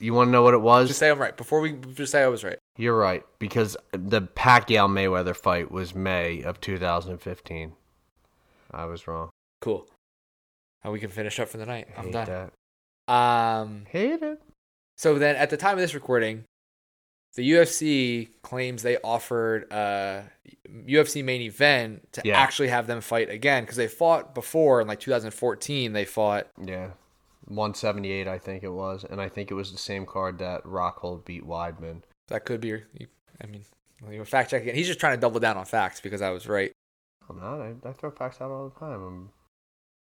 You 0.01 0.15
want 0.15 0.29
to 0.29 0.33
know 0.33 0.43
what 0.43 0.55
it 0.55 0.61
was? 0.61 0.89
Just 0.89 1.01
say 1.01 1.11
I'm 1.11 1.19
right. 1.19 1.37
Before 1.37 1.61
we 1.61 1.73
just 1.73 2.13
say 2.13 2.23
I 2.23 2.29
was 2.29 2.45
right. 2.45 2.59
You're 2.77 2.97
right 2.97 3.25
because 3.39 3.77
the 3.93 4.23
Pacquiao 4.23 4.89
Mayweather 4.89 5.35
fight 5.35 5.71
was 5.73 5.95
May 5.95 6.43
of 6.43 6.61
2015. 6.61 7.73
I 8.71 8.85
was 8.85 9.09
wrong. 9.09 9.31
Cool. 9.61 9.89
And 10.85 10.93
we 10.93 11.01
can 11.01 11.11
finish 11.11 11.41
up 11.41 11.49
for 11.49 11.57
the 11.59 11.67
night. 11.67 11.89
I'm 11.97 12.11
done. 12.13 12.27
that. 12.27 12.53
Um 13.09 13.87
Hate 13.89 14.23
it. 14.23 14.41
so 14.97 15.19
then 15.19 15.37
at 15.37 15.51
the 15.51 15.57
time 15.57 15.73
of 15.75 15.79
this 15.81 15.95
recording, 15.95 16.45
the 17.35 17.51
UFC 17.53 18.29
claims 18.43 18.83
they 18.83 18.99
offered 18.99 19.71
a 19.73 20.25
UFC 20.69 21.25
main 21.25 21.41
event 21.43 22.13
to 22.13 22.23
Yeah. 22.25 22.39
actually 22.39 22.69
have 22.69 22.87
them 22.87 23.01
fight 23.01 23.31
again 23.31 23.63
because 23.65 23.77
they 23.77 23.89
fought 23.89 24.35
before 24.35 24.81
in 24.81 24.89
like 24.89 25.01
2014. 25.01 25.93
They 25.93 26.05
fought 26.05 26.49
Yeah. 26.63 26.91
178, 27.47 28.29
I 28.29 28.39
think 28.39 28.63
it 28.63 28.69
was, 28.69 29.05
and 29.05 29.21
I 29.23 29.29
think 29.31 29.51
it 29.51 29.55
was 29.55 29.73
the 29.73 29.79
same 29.79 30.05
card 30.05 30.39
that 30.39 30.63
Rockhold 30.65 31.25
beat 31.25 31.45
Weidman. 31.47 32.03
that 32.29 32.45
could 32.45 32.61
be. 32.61 32.75
I 33.41 33.47
mean, 33.47 33.65
you 34.11 34.23
fact 34.27 34.51
checking. 34.51 34.75
He's 34.75 34.87
just 34.87 35.01
trying 35.01 35.17
to 35.17 35.21
double 35.21 35.41
down 35.41 35.57
on 35.57 35.65
facts 35.65 35.99
because 36.01 36.21
I 36.21 36.29
was 36.31 36.47
right. 36.47 36.73
I'm 37.29 37.39
not. 37.41 37.61
I, 37.61 37.75
I 37.89 37.93
throw 37.93 38.11
facts 38.11 38.41
out 38.43 38.51
all 38.51 38.69
the 38.69 38.79
time. 38.79 39.31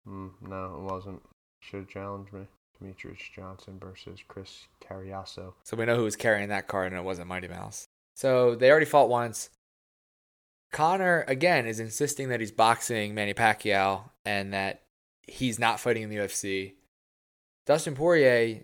I'm, 0.06 0.32
mm, 0.42 0.50
no, 0.50 0.76
it 0.76 0.92
wasn't. 0.92 1.22
Should 1.62 1.82
have 1.82 1.88
challenged 1.90 2.34
me. 2.34 2.48
Demetrious 2.82 3.32
Johnson 3.36 3.80
versus 3.80 4.20
Chris 4.28 4.68
Cariaso. 4.82 5.54
So 5.64 5.78
we 5.78 5.86
know 5.86 5.96
who 5.96 6.04
was 6.04 6.16
carrying 6.16 6.50
that 6.50 6.68
card, 6.68 6.92
and 6.92 7.00
it 7.00 7.04
wasn't 7.04 7.28
Mighty 7.28 7.48
Mouse. 7.48 7.88
So 8.16 8.56
they 8.56 8.72
already 8.72 8.86
fought 8.86 9.10
once. 9.10 9.50
Conor 10.72 11.26
again 11.28 11.66
is 11.66 11.80
insisting 11.80 12.30
that 12.30 12.40
he's 12.40 12.52
boxing 12.52 13.16
Manny 13.16 13.34
Pacquiao 13.34 14.10
and 14.24 14.54
that 14.54 14.84
he's 15.24 15.58
not 15.60 15.80
fighting 15.80 16.04
in 16.04 16.10
the 16.10 16.18
UFC. 16.18 16.74
Dustin 17.66 17.96
Poirier 17.96 18.62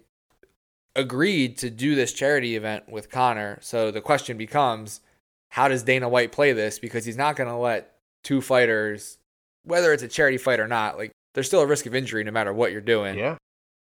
agreed 0.96 1.58
to 1.58 1.70
do 1.70 1.96
this 1.96 2.14
charity 2.14 2.56
event 2.56 2.90
with 2.90 3.10
Conor. 3.10 3.60
So 3.62 3.92
the 3.92 4.02
question 4.02 4.38
becomes, 4.38 5.02
how 5.50 5.68
does 5.68 5.84
Dana 5.84 6.08
White 6.08 6.32
play 6.32 6.54
this? 6.54 6.80
Because 6.80 7.06
he's 7.06 7.18
not 7.18 7.36
going 7.36 7.50
to 7.50 7.56
let 7.56 7.96
two 8.24 8.42
fighters, 8.42 9.18
whether 9.64 9.92
it's 9.92 10.04
a 10.04 10.08
charity 10.08 10.38
fight 10.38 10.60
or 10.60 10.68
not, 10.68 10.98
like 10.98 11.12
there's 11.34 11.48
still 11.48 11.62
a 11.62 11.68
risk 11.68 11.86
of 11.86 11.96
injury 11.96 12.24
no 12.24 12.32
matter 12.32 12.54
what 12.54 12.72
you're 12.72 12.82
doing. 12.82 13.18
Yeah. 13.18 13.38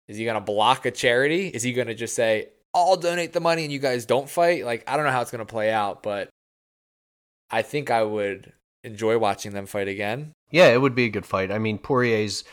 Is 0.09 0.17
he 0.17 0.25
going 0.25 0.35
to 0.35 0.41
block 0.41 0.85
a 0.85 0.91
charity? 0.91 1.47
Is 1.47 1.63
he 1.63 1.71
going 1.71 1.87
to 1.87 1.93
just 1.93 2.15
say, 2.15 2.49
I'll 2.73 2.97
donate 2.97 3.31
the 3.31 3.39
money 3.39 3.63
and 3.63 3.71
you 3.71 3.79
guys 3.79 4.05
don't 4.05 4.29
fight? 4.29 4.65
Like, 4.65 4.83
I 4.89 4.97
don't 4.97 5.05
know 5.05 5.11
how 5.11 5.21
it's 5.21 5.31
going 5.31 5.45
to 5.45 5.45
play 5.45 5.71
out, 5.71 6.03
but 6.03 6.29
I 7.51 7.61
think 7.61 7.91
I 7.91 8.03
would 8.03 8.51
enjoy 8.83 9.17
watching 9.19 9.53
them 9.53 9.67
fight 9.67 9.87
again. 9.87 10.33
Yeah, 10.51 10.69
it 10.69 10.81
would 10.81 10.95
be 10.95 11.05
a 11.05 11.09
good 11.09 11.27
fight. 11.27 11.51
I 11.51 11.59
mean, 11.59 11.77
Poirier's 11.77 12.43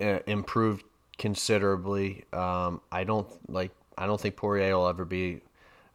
uh, 0.00 0.18
improved 0.26 0.84
considerably. 1.18 2.24
Um, 2.32 2.80
I 2.90 3.04
don't 3.04 3.28
like. 3.48 3.70
I 3.96 4.06
don't 4.06 4.20
think 4.20 4.34
Poirier 4.36 4.76
will 4.76 4.88
ever 4.88 5.04
be 5.04 5.40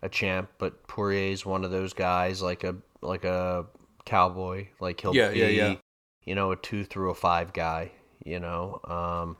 a 0.01 0.07
champ, 0.07 0.49
but 0.57 0.87
Poirier's 0.87 1.45
one 1.45 1.65
of 1.65 1.71
those 1.71 1.91
guys, 1.93 2.41
like 2.41 2.63
a 2.63 2.75
like 3.01 3.25
a 3.25 3.65
cowboy. 4.05 4.67
Like 4.79 5.01
he'll 5.01 5.15
Yeah, 5.15 5.31
be, 5.31 5.39
yeah, 5.39 5.47
yeah. 5.47 5.75
you 6.23 6.35
know, 6.35 6.51
a 6.51 6.55
two 6.55 6.85
through 6.85 7.11
a 7.11 7.15
five 7.15 7.51
guy. 7.51 7.91
You 8.23 8.39
know, 8.39 8.79
um, 8.85 9.37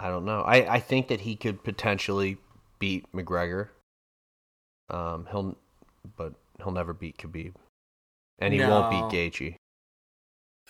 I 0.00 0.08
don't 0.08 0.24
know. 0.24 0.40
I 0.40 0.74
I 0.74 0.80
think 0.80 1.08
that 1.08 1.20
he 1.20 1.36
could 1.36 1.62
potentially 1.62 2.38
beat 2.78 3.04
McGregor. 3.12 3.68
Um, 4.88 5.28
he'll, 5.30 5.56
but 6.16 6.32
he'll 6.58 6.72
never 6.72 6.94
beat 6.94 7.18
Khabib, 7.18 7.52
and 8.38 8.54
he 8.54 8.60
won't 8.60 8.90
beat 8.90 9.32
Gaethje. 9.32 9.54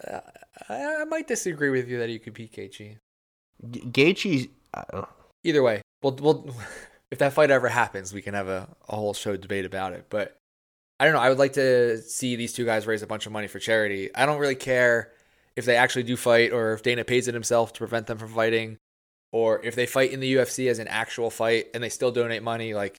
Uh, 0.06 0.20
I, 0.68 1.02
I 1.02 1.04
might 1.04 1.28
disagree 1.28 1.70
with 1.70 1.88
you 1.88 1.98
that 1.98 2.08
he 2.08 2.18
could 2.18 2.34
beat 2.34 2.52
KG. 2.52 2.98
G- 3.70 3.80
Gaethje, 3.80 4.50
uh, 4.74 5.04
Either 5.44 5.62
way, 5.62 5.80
we'll, 6.02 6.16
we'll, 6.16 6.54
if 7.10 7.18
that 7.18 7.32
fight 7.32 7.50
ever 7.50 7.68
happens, 7.68 8.12
we 8.12 8.22
can 8.22 8.34
have 8.34 8.48
a, 8.48 8.68
a 8.88 8.96
whole 8.96 9.14
show 9.14 9.36
debate 9.36 9.64
about 9.64 9.92
it. 9.92 10.06
But 10.10 10.36
I 10.98 11.04
don't 11.04 11.14
know. 11.14 11.20
I 11.20 11.28
would 11.28 11.38
like 11.38 11.54
to 11.54 11.98
see 12.02 12.36
these 12.36 12.52
two 12.52 12.64
guys 12.64 12.86
raise 12.86 13.02
a 13.02 13.06
bunch 13.06 13.26
of 13.26 13.32
money 13.32 13.46
for 13.46 13.58
charity. 13.58 14.14
I 14.14 14.26
don't 14.26 14.38
really 14.38 14.54
care 14.54 15.12
if 15.56 15.64
they 15.64 15.76
actually 15.76 16.02
do 16.02 16.16
fight 16.16 16.52
or 16.52 16.72
if 16.72 16.82
Dana 16.82 17.04
pays 17.04 17.28
it 17.28 17.34
himself 17.34 17.72
to 17.74 17.78
prevent 17.78 18.06
them 18.06 18.18
from 18.18 18.34
fighting 18.34 18.78
or 19.32 19.60
if 19.64 19.74
they 19.74 19.86
fight 19.86 20.10
in 20.12 20.20
the 20.20 20.34
UFC 20.34 20.68
as 20.68 20.78
an 20.78 20.88
actual 20.88 21.30
fight 21.30 21.68
and 21.74 21.82
they 21.82 21.88
still 21.88 22.10
donate 22.10 22.42
money. 22.42 22.74
Like, 22.74 22.96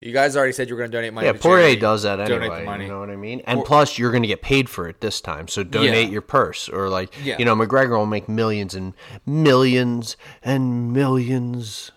you 0.00 0.12
guys 0.12 0.36
already 0.36 0.52
said 0.52 0.68
you 0.68 0.74
were 0.74 0.78
going 0.80 0.90
to 0.90 0.96
donate 0.96 1.14
money. 1.14 1.26
yeah, 1.26 1.32
Poirier 1.32 1.76
does 1.76 2.02
that 2.02 2.16
Donate 2.16 2.28
the 2.28 2.44
anyway. 2.56 2.64
money. 2.64 2.84
You 2.84 2.90
know 2.90 3.00
what 3.00 3.08
I 3.10 3.16
mean? 3.16 3.40
And 3.46 3.58
Por- 3.58 3.66
plus, 3.66 3.98
you're 3.98 4.10
going 4.10 4.22
to 4.22 4.28
get 4.28 4.42
paid 4.42 4.68
for 4.68 4.86
it 4.88 5.00
this 5.00 5.20
time, 5.20 5.48
so 5.48 5.62
donate 5.62 6.06
Yeah. 6.06 6.12
your 6.12 6.20
purse 6.20 6.68
or 6.68 6.88
like, 6.90 7.14
Yeah. 7.24 7.36
you 7.38 7.44
know, 7.46 7.56
McGregor 7.56 7.96
will 7.96 8.04
make 8.06 8.28
millions 8.28 8.74
and 8.74 8.92
millions 9.24 10.16
and 10.42 10.92
millions. 10.92 11.90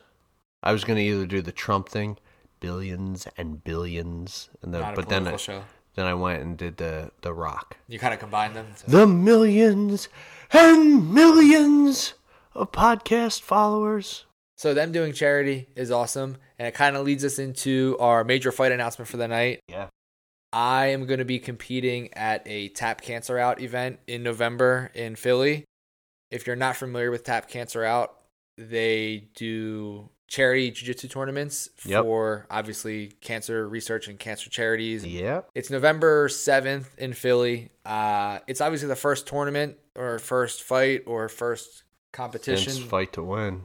I 0.64 0.72
was 0.72 0.84
going 0.86 0.98
to 0.98 1.04
either 1.04 1.26
do 1.26 1.42
the 1.42 1.52
Trump 1.52 1.90
thing, 1.90 2.18
billions 2.60 3.28
and 3.38 3.64
billions, 3.64 4.50
and 4.62 4.74
then 4.74 4.96
but 4.96 5.10
then 5.10 5.28
I, 5.28 5.36
show. 5.36 5.64
then 5.96 6.06
I 6.06 6.14
went 6.14 6.42
and 6.42 6.58
did 6.58 6.78
the 6.78 7.12
the 7.22 7.34
Rock, 7.34 7.78
You 7.88 8.00
kind 8.00 8.14
of 8.14 8.20
combine 8.20 8.54
them. 8.54 8.68
to- 8.80 8.90
the 8.90 9.06
millions 9.08 10.08
and 10.52 11.14
millions 11.14 12.14
of 12.58 12.72
podcast 12.72 13.42
followers. 13.42 14.26
So 14.58 14.74
them 14.74 14.92
doing 14.92 15.14
charity 15.14 15.68
is 15.76 15.92
awesome, 15.92 16.38
and 16.58 16.68
it 16.68 16.74
kind 16.74 16.96
of 16.96 17.06
leads 17.06 17.24
us 17.24 17.38
into 17.38 17.96
our 18.00 18.24
major 18.24 18.52
fight 18.52 18.72
announcement 18.72 19.08
for 19.08 19.18
the 19.18 19.28
night. 19.28 19.60
Yeah. 19.70 19.88
I 20.52 20.88
am 20.88 21.06
going 21.06 21.20
to 21.20 21.26
be 21.26 21.40
competing 21.40 22.14
at 22.14 22.42
a 22.48 22.70
Tap 22.70 23.02
Cancer 23.02 23.38
Out 23.38 23.62
event 23.62 24.00
in 24.08 24.24
November 24.24 24.90
in 24.96 25.16
Philly. 25.16 25.66
If 26.32 26.48
you're 26.48 26.56
not 26.56 26.76
familiar 26.76 27.12
with 27.12 27.24
Tap 27.24 27.48
Cancer 27.50 27.84
Out, 27.84 28.16
they 28.58 29.28
do 29.36 30.10
charity 30.28 30.72
jiu-jitsu 30.72 31.08
tournaments 31.08 31.70
Yep. 31.86 32.04
for 32.04 32.48
obviously 32.50 33.08
cancer 33.22 33.68
research 33.68 34.08
and 34.08 34.18
cancer 34.20 34.50
charities. 34.50 35.06
Yeah. 35.06 35.42
It's 35.54 35.70
November 35.70 36.28
7th 36.28 36.98
in 36.98 37.14
Philly. 37.14 37.70
Uh, 37.86 38.40
it's 38.48 38.60
obviously 38.60 38.88
the 38.88 38.96
first 38.96 39.28
tournament 39.28 39.78
or 39.96 40.18
first 40.20 40.64
fight 40.64 41.04
or 41.06 41.30
first 41.30 41.84
competition 42.18 42.74
Since 42.74 42.86
fight 42.86 43.14
to 43.14 43.24
win. 43.24 43.64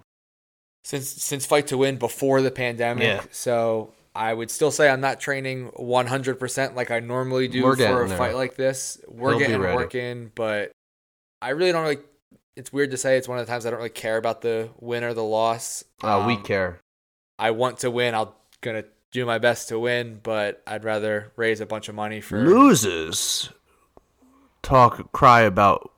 since 0.84 1.08
since 1.08 1.46
fight 1.46 1.66
to 1.68 1.78
win 1.78 1.96
before 1.96 2.40
the 2.42 2.50
pandemic. 2.50 3.04
Yeah. 3.04 3.22
So 3.32 3.92
I 4.14 4.32
would 4.34 4.50
still 4.50 4.70
say 4.70 4.88
I'm 4.90 5.00
not 5.00 5.18
training 5.20 5.70
100% 5.70 6.74
like 6.76 6.90
I 6.90 7.00
normally 7.00 7.48
do 7.48 7.64
We're 7.64 7.76
for 7.76 8.02
a 8.04 8.08
there. 8.08 8.18
fight 8.18 8.34
like 8.36 8.56
this. 8.56 9.00
We're 9.08 9.30
He'll 9.30 9.38
getting 9.40 9.60
work 9.60 9.94
in, 9.94 10.30
but 10.34 10.70
I 11.40 11.50
really 11.50 11.72
don't 11.72 11.82
really. 11.82 11.98
It's 12.54 12.70
weird 12.70 12.90
to 12.90 12.98
say. 12.98 13.16
It's 13.16 13.26
one 13.26 13.38
of 13.38 13.46
the 13.46 13.50
times 13.50 13.64
I 13.64 13.70
don't 13.70 13.78
really 13.78 13.88
care 13.88 14.18
about 14.18 14.42
the 14.42 14.68
win 14.78 15.02
or 15.04 15.14
the 15.14 15.24
loss. 15.24 15.82
Uh, 16.02 16.24
we 16.26 16.34
Um, 16.34 16.42
care. 16.42 16.78
I 17.38 17.52
want 17.52 17.78
to 17.78 17.90
win. 17.90 18.14
I'll 18.14 18.36
gonna 18.60 18.84
do 19.10 19.24
my 19.24 19.38
best 19.38 19.68
to 19.70 19.78
win, 19.78 20.20
but 20.22 20.62
I'd 20.66 20.84
rather 20.84 21.32
raise 21.36 21.60
a 21.62 21.66
bunch 21.66 21.88
of 21.88 21.94
money 21.94 22.20
for. 22.20 22.44
Losers 22.44 23.48
talk, 24.62 25.10
cry 25.12 25.40
about 25.40 25.90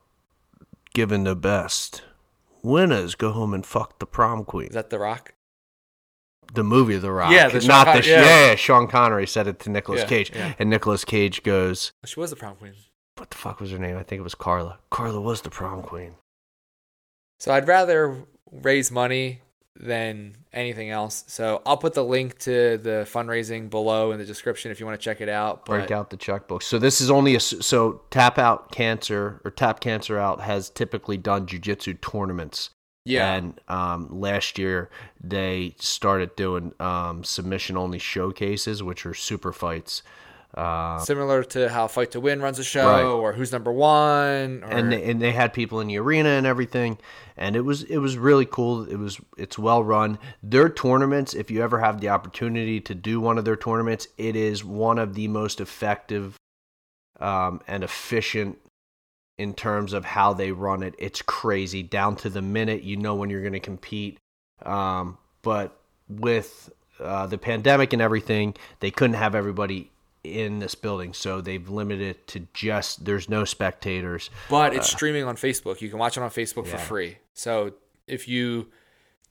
giving 0.93 1.25
the 1.25 1.35
best. 1.35 2.01
Winners 2.65 3.15
go 3.15 3.31
home 3.31 3.53
and 3.53 3.65
fuck 3.65 3.99
the 3.99 4.05
prom 4.05 4.43
queen. 4.43 4.67
Is 4.67 4.73
that 4.73 4.89
The 4.89 4.99
Rock? 4.99 5.33
the 6.53 6.63
movie 6.63 6.97
The 6.97 7.11
Rock. 7.11 7.31
Yeah, 7.31 7.47
the 7.49 7.59
Sean 7.59 7.67
not 7.69 7.87
Con- 7.87 8.01
the 8.01 8.07
yeah. 8.07 8.21
yeah, 8.49 8.55
Sean 8.55 8.87
Connery 8.87 9.25
said 9.27 9.47
it 9.47 9.59
to 9.61 9.69
Nicolas 9.69 10.01
Yeah, 10.01 10.07
Cage, 10.07 10.31
yeah. 10.33 10.53
and 10.59 10.69
Nicolas 10.69 11.03
Cage 11.03 11.41
goes, 11.43 11.91
She 12.05 12.19
was 12.19 12.29
the 12.29 12.35
prom 12.35 12.55
queen. 12.55 12.73
"What 13.17 13.29
the 13.31 13.37
fuck 13.37 13.59
was 13.59 13.71
her 13.71 13.79
name? 13.79 13.97
I 13.97 14.03
think 14.03 14.19
it 14.19 14.23
was 14.23 14.35
Carla. 14.35 14.79
Carla 14.91 15.19
was 15.21 15.41
the 15.41 15.49
prom 15.49 15.81
queen." 15.81 16.15
So 17.39 17.51
I'd 17.53 17.67
rather 17.67 18.25
raise 18.51 18.91
money 18.91 19.41
than 19.77 20.35
anything 20.53 20.89
else. 20.89 21.25
So 21.27 21.61
I'll 21.65 21.77
put 21.77 21.93
the 21.93 22.03
link 22.03 22.39
to 22.39 22.77
the 22.77 23.07
fundraising 23.11 23.69
below 23.69 24.11
in 24.11 24.19
the 24.19 24.25
description 24.25 24.71
if 24.71 24.79
you 24.79 24.85
want 24.85 24.99
to 24.99 25.03
check 25.03 25.21
it 25.21 25.29
out. 25.29 25.65
Break 25.65 25.91
out 25.91 26.09
the 26.09 26.17
checkbook. 26.17 26.61
So 26.61 26.79
this 26.79 27.01
is 27.01 27.11
only 27.11 27.35
a 27.35 27.39
so 27.39 28.01
tap 28.09 28.37
out 28.37 28.71
cancer 28.71 29.41
or 29.43 29.51
tap 29.51 29.79
cancer 29.81 30.17
out 30.17 30.41
has 30.41 30.69
typically 30.69 31.17
done 31.17 31.45
jujitsu 31.45 31.99
tournaments. 31.99 32.69
yeah, 33.03 33.33
And 33.35 33.59
um, 33.67 34.07
last 34.09 34.57
year 34.57 34.89
they 35.21 35.75
started 35.77 36.35
doing 36.35 36.73
um, 36.79 37.23
submission 37.23 37.75
only 37.75 37.99
showcases, 37.99 38.81
which 38.81 39.05
are 39.05 39.13
super 39.13 39.51
fights. 39.51 40.03
Uh, 40.55 40.97
similar 40.99 41.43
to 41.43 41.67
how 41.67 41.85
Fight 41.85 42.11
to 42.11 42.21
Win 42.21 42.41
runs 42.41 42.59
a 42.59 42.63
show 42.63 42.87
Right. 42.87 43.03
or 43.03 43.33
Who's 43.33 43.51
Number 43.51 43.73
One. 43.73 44.63
Or, 44.63 44.69
and 44.71 44.89
they, 44.89 45.03
and 45.03 45.21
they 45.21 45.33
had 45.33 45.51
people 45.53 45.81
in 45.81 45.87
the 45.87 45.97
arena 45.97 46.29
and 46.29 46.47
everything, 46.47 46.97
and 47.35 47.57
it 47.57 47.61
was 47.61 47.83
it 47.83 47.97
was 47.97 48.17
really 48.17 48.45
cool. 48.45 48.83
It 48.89 48.95
was 48.95 49.19
it's 49.37 49.59
well 49.59 49.83
run. 49.83 50.17
Their 50.41 50.69
tournaments, 50.69 51.33
if 51.33 51.51
you 51.51 51.61
ever 51.61 51.79
have 51.79 51.99
the 51.99 52.07
opportunity 52.07 52.79
to 52.81 52.95
do 52.95 53.19
one 53.19 53.37
of 53.37 53.43
their 53.43 53.57
tournaments, 53.57 54.07
it 54.17 54.37
is 54.37 54.63
one 54.63 54.97
of 54.97 55.13
the 55.13 55.27
most 55.27 55.59
effective 55.59 56.37
um, 57.19 57.59
and 57.67 57.83
efficient 57.83 58.57
in 59.37 59.53
terms 59.53 59.91
of 59.91 60.05
how 60.05 60.31
they 60.31 60.53
run 60.53 60.83
it. 60.83 60.95
It's 60.97 61.21
crazy 61.21 61.83
down 61.83 62.15
to 62.17 62.29
the 62.29 62.41
minute. 62.41 62.81
You 62.83 62.95
know 62.95 63.15
when 63.15 63.29
you're 63.29 63.41
going 63.41 63.51
to 63.51 63.59
compete, 63.59 64.19
um, 64.65 65.17
but 65.41 65.77
with 66.07 66.71
uh, 67.01 67.27
the 67.27 67.37
pandemic 67.37 67.91
and 67.91 68.01
everything, 68.01 68.55
they 68.79 68.91
couldn't 68.91 69.17
have 69.17 69.35
everybody 69.35 69.91
in 70.25 70.59
this 70.59 70.75
building, 70.75 71.13
so 71.13 71.41
they've 71.41 71.67
limited 71.69 72.01
it 72.07 72.27
to 72.29 72.47
just 72.53 73.05
there's 73.05 73.29
no 73.29 73.45
spectators. 73.45 74.29
but 74.49 74.73
it's 74.75 74.89
streaming 74.91 75.23
on 75.23 75.35
Facebook. 75.35 75.81
You 75.81 75.89
can 75.89 75.99
watch 75.99 76.17
it 76.17 76.23
on 76.23 76.29
Facebook 76.29 76.67
for 76.67 76.77
free. 76.77 77.17
So 77.33 77.73
if 78.07 78.27
you 78.27 78.67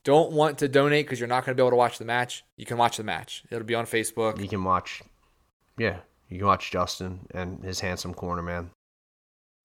don't 0.03 0.31
want 0.31 0.57
to 0.59 0.67
donate 0.67 1.05
because 1.05 1.19
you're 1.19 1.27
not 1.29 1.45
going 1.45 1.55
to 1.55 1.61
be 1.61 1.63
able 1.63 1.71
to 1.71 1.75
watch 1.77 1.97
the 1.97 2.05
match, 2.05 2.43
you 2.57 2.65
can 2.65 2.77
watch 2.77 2.97
the 2.97 3.03
match. 3.03 3.43
It'll 3.49 3.63
be 3.63 3.75
on 3.75 3.85
Facebook. 3.85 4.39
You 4.39 4.47
can 4.47 4.63
watch, 4.63 5.01
yeah, 5.77 5.97
you 6.29 6.37
can 6.39 6.47
watch 6.47 6.71
Justin 6.71 7.21
and 7.31 7.63
his 7.63 7.79
handsome 7.79 8.13
corner 8.13 8.41
man. 8.41 8.69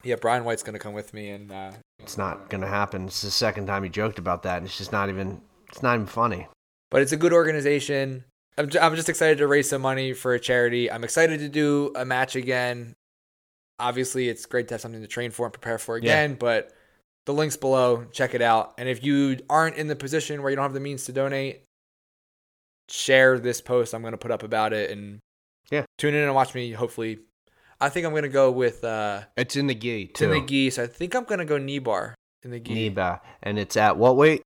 Yeah, 0.03 0.17
Brian 0.17 0.45
White's 0.45 0.63
going 0.63 0.73
to 0.73 0.79
come 0.79 0.95
with 0.95 1.13
me, 1.13 1.29
and 1.29 1.53
uh, 1.53 1.73
It's 1.99 2.17
not 2.17 2.49
gonna 2.49 2.67
happen. 2.69 3.05
It's 3.07 3.21
the 3.21 3.31
second 3.31 3.67
time 3.67 3.83
he 3.83 3.91
joked 3.91 4.19
about 4.19 4.43
that, 4.45 4.57
and 4.57 4.67
it's 4.67 4.79
just 4.79 4.93
not 4.93 5.11
even. 5.11 5.43
It's 5.69 5.83
not 5.83 5.95
even 5.95 6.07
funny. 6.07 6.49
but 6.91 7.03
it's 7.03 7.13
a 7.13 7.17
good 7.19 7.33
organization. 7.35 8.25
I'm, 8.61 8.69
ju- 8.69 8.79
I'm 8.79 8.95
just 8.95 9.09
excited 9.09 9.39
to 9.39 9.47
raise 9.47 9.69
some 9.71 9.81
money 9.83 10.13
for 10.13 10.35
a 10.35 10.41
charity. 10.41 10.91
I'm 10.91 11.03
excited 11.05 11.41
to 11.41 11.49
do 11.49 11.93
a 11.97 12.05
match 12.05 12.37
again. 12.37 12.95
Obviously, 13.79 14.29
it's 14.29 14.45
great 14.47 14.69
to 14.69 14.75
have 14.75 14.81
something 14.81 15.01
to 15.01 15.07
train 15.07 15.31
for 15.31 15.47
and 15.47 15.53
prepare 15.53 15.79
for 15.79 15.97
Yeah. 15.97 16.03
again, 16.13 16.35
but 16.39 16.71
the 17.27 17.33
link's 17.33 17.57
below. 17.57 18.05
Check 18.13 18.35
it 18.35 18.43
out. 18.43 18.75
And 18.77 18.89
if 18.89 19.03
you 19.03 19.39
aren't 19.49 19.77
in 19.77 19.87
the 19.89 19.97
position 19.97 20.43
where 20.43 20.51
you 20.51 20.57
don't 20.57 20.65
have 20.65 20.75
the 20.75 20.81
means 20.81 21.05
to 21.07 21.13
donate, 21.13 21.63
share 22.89 23.39
this 23.39 23.61
post 23.61 23.95
I'm 23.95 24.03
going 24.03 24.13
to 24.13 24.19
put 24.19 24.31
up 24.31 24.43
about 24.43 24.73
it 24.73 24.91
and 24.91 25.21
Yeah. 25.71 25.85
tune 25.97 26.15
in 26.15 26.23
and 26.25 26.35
watch 26.35 26.55
me. 26.55 26.73
Hopefully, 26.73 27.21
I 27.81 27.89
think 27.89 28.05
I'm 28.05 28.13
going 28.13 28.25
to 28.25 28.29
go 28.29 28.51
with 28.51 28.85
uh, 28.85 29.23
It's 29.37 29.57
in 29.57 29.67
the 29.69 29.75
gi 29.75 30.03
it's 30.11 30.21
in 30.21 30.31
the 30.31 30.43
gi. 30.45 30.71
So 30.71 30.83
I 30.83 30.87
think 30.87 31.15
I'm 31.15 31.25
going 31.25 31.39
to 31.39 31.45
go 31.47 31.57
knee 31.57 31.79
bar 31.79 32.15
in 32.43 32.51
the 32.51 32.61
gi. 32.61 32.75
Knee 32.75 32.89
ba- 32.91 33.23
and 33.43 33.59
it's 33.59 33.77
at 33.77 33.97
what 33.97 34.17
weight? 34.17 34.43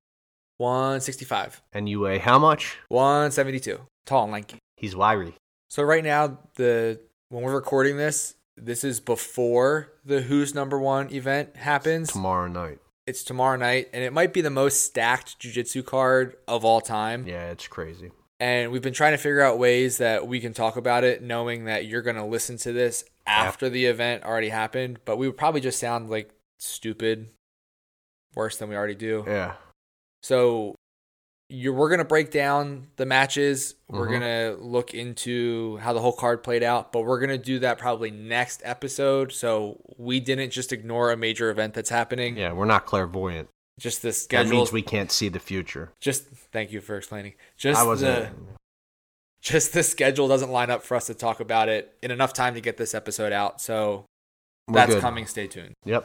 165, 0.58 1.60
And 1.72 1.88
you 1.88 1.98
weigh 2.00 2.18
how 2.18 2.38
much? 2.38 2.76
172, 2.88 3.80
tall 4.06 4.24
and 4.24 4.32
lanky. 4.32 4.58
He's 4.76 4.94
wiry. 4.96 5.34
So 5.68 5.82
right 5.82 6.04
now, 6.04 6.38
the 6.56 7.00
when 7.28 7.42
we're 7.42 7.54
recording 7.54 7.96
this, 7.96 8.34
this 8.56 8.84
is 8.84 9.00
before 9.00 9.92
the 10.04 10.22
Who's 10.22 10.54
Number 10.54 10.78
One 10.78 11.12
event 11.12 11.56
happens. 11.56 12.12
Tomorrow 12.12 12.48
night. 12.48 12.78
It's 13.06 13.22
tomorrow 13.22 13.56
night, 13.56 13.88
and 13.92 14.02
it 14.02 14.12
might 14.12 14.32
be 14.32 14.40
the 14.40 14.50
most 14.50 14.82
stacked 14.82 15.38
jujitsu 15.38 15.84
card 15.84 16.36
of 16.48 16.64
all 16.64 16.80
time. 16.80 17.26
Yeah, 17.26 17.50
it's 17.50 17.68
crazy. 17.68 18.12
And 18.40 18.72
we've 18.72 18.82
been 18.82 18.94
trying 18.94 19.12
to 19.12 19.18
figure 19.18 19.42
out 19.42 19.58
ways 19.58 19.98
that 19.98 20.26
we 20.26 20.40
can 20.40 20.54
talk 20.54 20.76
about 20.76 21.04
it, 21.04 21.22
knowing 21.22 21.66
that 21.66 21.86
you're 21.86 22.02
going 22.02 22.16
to 22.16 22.24
listen 22.24 22.56
to 22.58 22.72
this 22.72 23.04
after 23.26 23.68
the 23.68 23.86
event 23.86 24.24
already 24.24 24.48
happened. 24.48 25.00
But 25.04 25.18
we 25.18 25.26
would 25.26 25.36
probably 25.36 25.60
just 25.60 25.78
sound 25.78 26.10
like 26.10 26.30
stupid, 26.58 27.28
worse 28.34 28.56
than 28.56 28.68
we 28.68 28.76
already 28.76 28.94
do. 28.94 29.24
Yeah. 29.26 29.54
So 30.22 30.74
you're, 31.54 31.72
we're 31.72 31.88
gonna 31.90 32.04
break 32.04 32.30
down 32.30 32.88
the 32.96 33.06
matches. 33.06 33.74
We're 33.88 34.08
Mhm. 34.08 34.12
gonna 34.12 34.56
look 34.60 34.92
into 34.94 35.76
how 35.78 35.92
the 35.92 36.00
whole 36.00 36.12
card 36.12 36.42
played 36.42 36.62
out, 36.62 36.92
but 36.92 37.02
we're 37.02 37.20
gonna 37.20 37.38
do 37.38 37.58
that 37.60 37.78
probably 37.78 38.10
next 38.10 38.60
episode. 38.64 39.32
So 39.32 39.80
we 39.96 40.20
didn't 40.20 40.50
just 40.50 40.72
ignore 40.72 41.12
a 41.12 41.16
major 41.16 41.50
event 41.50 41.74
that's 41.74 41.90
happening. 41.90 42.36
Yeah, 42.36 42.52
we're 42.52 42.64
not 42.64 42.86
clairvoyant. 42.86 43.48
Just 43.78 44.02
the 44.02 44.12
schedule. 44.12 44.50
That 44.50 44.54
means 44.56 44.72
we 44.72 44.82
can't 44.82 45.10
see 45.10 45.28
the 45.28 45.40
future. 45.40 45.90
just 46.00 46.24
thank 46.52 46.70
you 46.72 46.80
for 46.80 46.96
explaining. 46.96 47.34
Just 47.56 47.80
I 47.80 47.82
the 47.84 47.88
wasn't. 47.88 48.36
just 49.40 49.72
the 49.72 49.82
schedule 49.82 50.28
doesn't 50.28 50.50
line 50.50 50.70
up 50.70 50.82
for 50.82 50.96
us 50.96 51.06
to 51.06 51.14
talk 51.14 51.40
about 51.40 51.68
it 51.68 51.94
in 52.02 52.10
enough 52.10 52.32
time 52.32 52.54
to 52.54 52.60
get 52.60 52.76
this 52.76 52.94
episode 52.94 53.32
out. 53.32 53.60
So 53.60 54.06
We're 54.68 54.74
that's 54.74 54.94
good. 54.94 55.00
coming. 55.00 55.26
Stay 55.26 55.46
tuned. 55.48 55.74
Yep. 55.84 56.04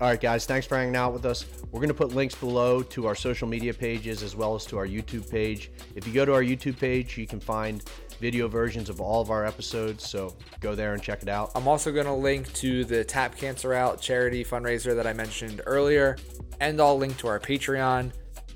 All 0.00 0.08
right, 0.08 0.20
guys. 0.20 0.46
Thanks 0.46 0.66
for 0.66 0.78
hanging 0.78 0.96
out 0.96 1.12
with 1.12 1.26
us. 1.26 1.44
We're 1.70 1.80
going 1.80 1.88
to 1.88 1.94
put 1.94 2.14
links 2.14 2.34
below 2.34 2.82
to 2.82 3.06
our 3.06 3.14
social 3.14 3.46
media 3.46 3.74
pages 3.74 4.22
as 4.22 4.34
well 4.34 4.54
as 4.54 4.64
to 4.66 4.78
our 4.78 4.86
YouTube 4.86 5.30
page. 5.30 5.70
If 5.94 6.06
you 6.06 6.14
go 6.14 6.24
to 6.24 6.32
our 6.32 6.42
YouTube 6.42 6.78
page, 6.78 7.18
you 7.18 7.26
can 7.26 7.38
find 7.38 7.84
video 8.18 8.48
versions 8.48 8.88
of 8.88 9.00
all 9.00 9.20
of 9.20 9.30
our 9.30 9.44
episodes. 9.44 10.08
So 10.08 10.34
go 10.60 10.74
there 10.74 10.94
and 10.94 11.02
check 11.02 11.22
it 11.22 11.28
out. 11.28 11.50
I'm 11.54 11.68
also 11.68 11.92
going 11.92 12.06
to 12.06 12.14
link 12.14 12.50
to 12.54 12.86
the 12.86 13.04
Tap 13.04 13.36
Cancer 13.36 13.74
Out 13.74 14.00
charity 14.00 14.42
fundraiser 14.42 14.96
that 14.96 15.06
I 15.06 15.12
mentioned 15.12 15.60
earlier, 15.66 16.16
and 16.60 16.80
I'll 16.80 16.96
link 16.96 17.18
to 17.18 17.28
our 17.28 17.38
Patreon. 17.38 18.12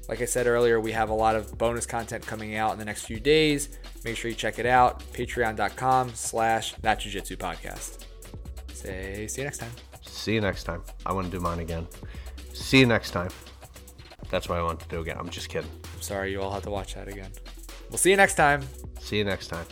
Like 0.09 0.22
I 0.22 0.26
said 0.26 0.46
earlier, 0.46 0.80
we 0.80 0.92
have 0.92 1.11
a 1.11 1.14
lot 1.14 1.37
of 1.37 1.57
bonus 1.59 1.85
content 1.85 2.26
coming 2.26 2.57
out 2.57 2.72
in 2.72 2.78
the 2.78 2.85
next 2.87 3.04
few 3.04 3.20
days. 3.20 3.78
Make 4.02 4.16
sure 4.16 4.30
you 4.30 4.37
check 4.37 4.59
it 4.59 4.66
out. 4.66 5.00
Patreon.com 5.12 6.14
slash 6.14 6.72
That 6.76 7.00
Jiu-Jitsu 7.00 7.37
Podcast. 7.37 8.04
Say, 8.72 9.26
see 9.26 9.42
you 9.42 9.44
next 9.44 9.59
time. 9.59 9.93
See 10.14 10.35
you 10.35 10.40
next 10.40 10.64
time. 10.64 10.83
I 11.05 11.12
want 11.12 11.31
to 11.31 11.37
do 11.37 11.40
mine 11.40 11.59
again. 11.59 11.87
See 12.53 12.79
you 12.81 12.87
next 12.87 13.11
time. 13.11 13.31
That's 14.31 14.48
what 14.48 14.59
I 14.59 14.62
want 14.62 14.81
to 14.81 14.88
do 14.88 15.00
again. 15.00 15.16
I'm 15.18 15.29
just 15.29 15.48
kidding. 15.48 15.70
I'm 15.94 16.00
sorry 16.00 16.31
you 16.31 16.40
all 16.40 16.53
had 16.53 16.62
to 16.62 16.70
watch 16.70 16.94
that 16.94 17.09
again. 17.09 17.31
We'll 17.90 17.98
see 17.98 18.11
you 18.11 18.16
next 18.16 18.37
time. 18.37 18.62
See 19.00 19.18
you 19.18 19.24
next 19.24 19.48
time. 19.48 19.66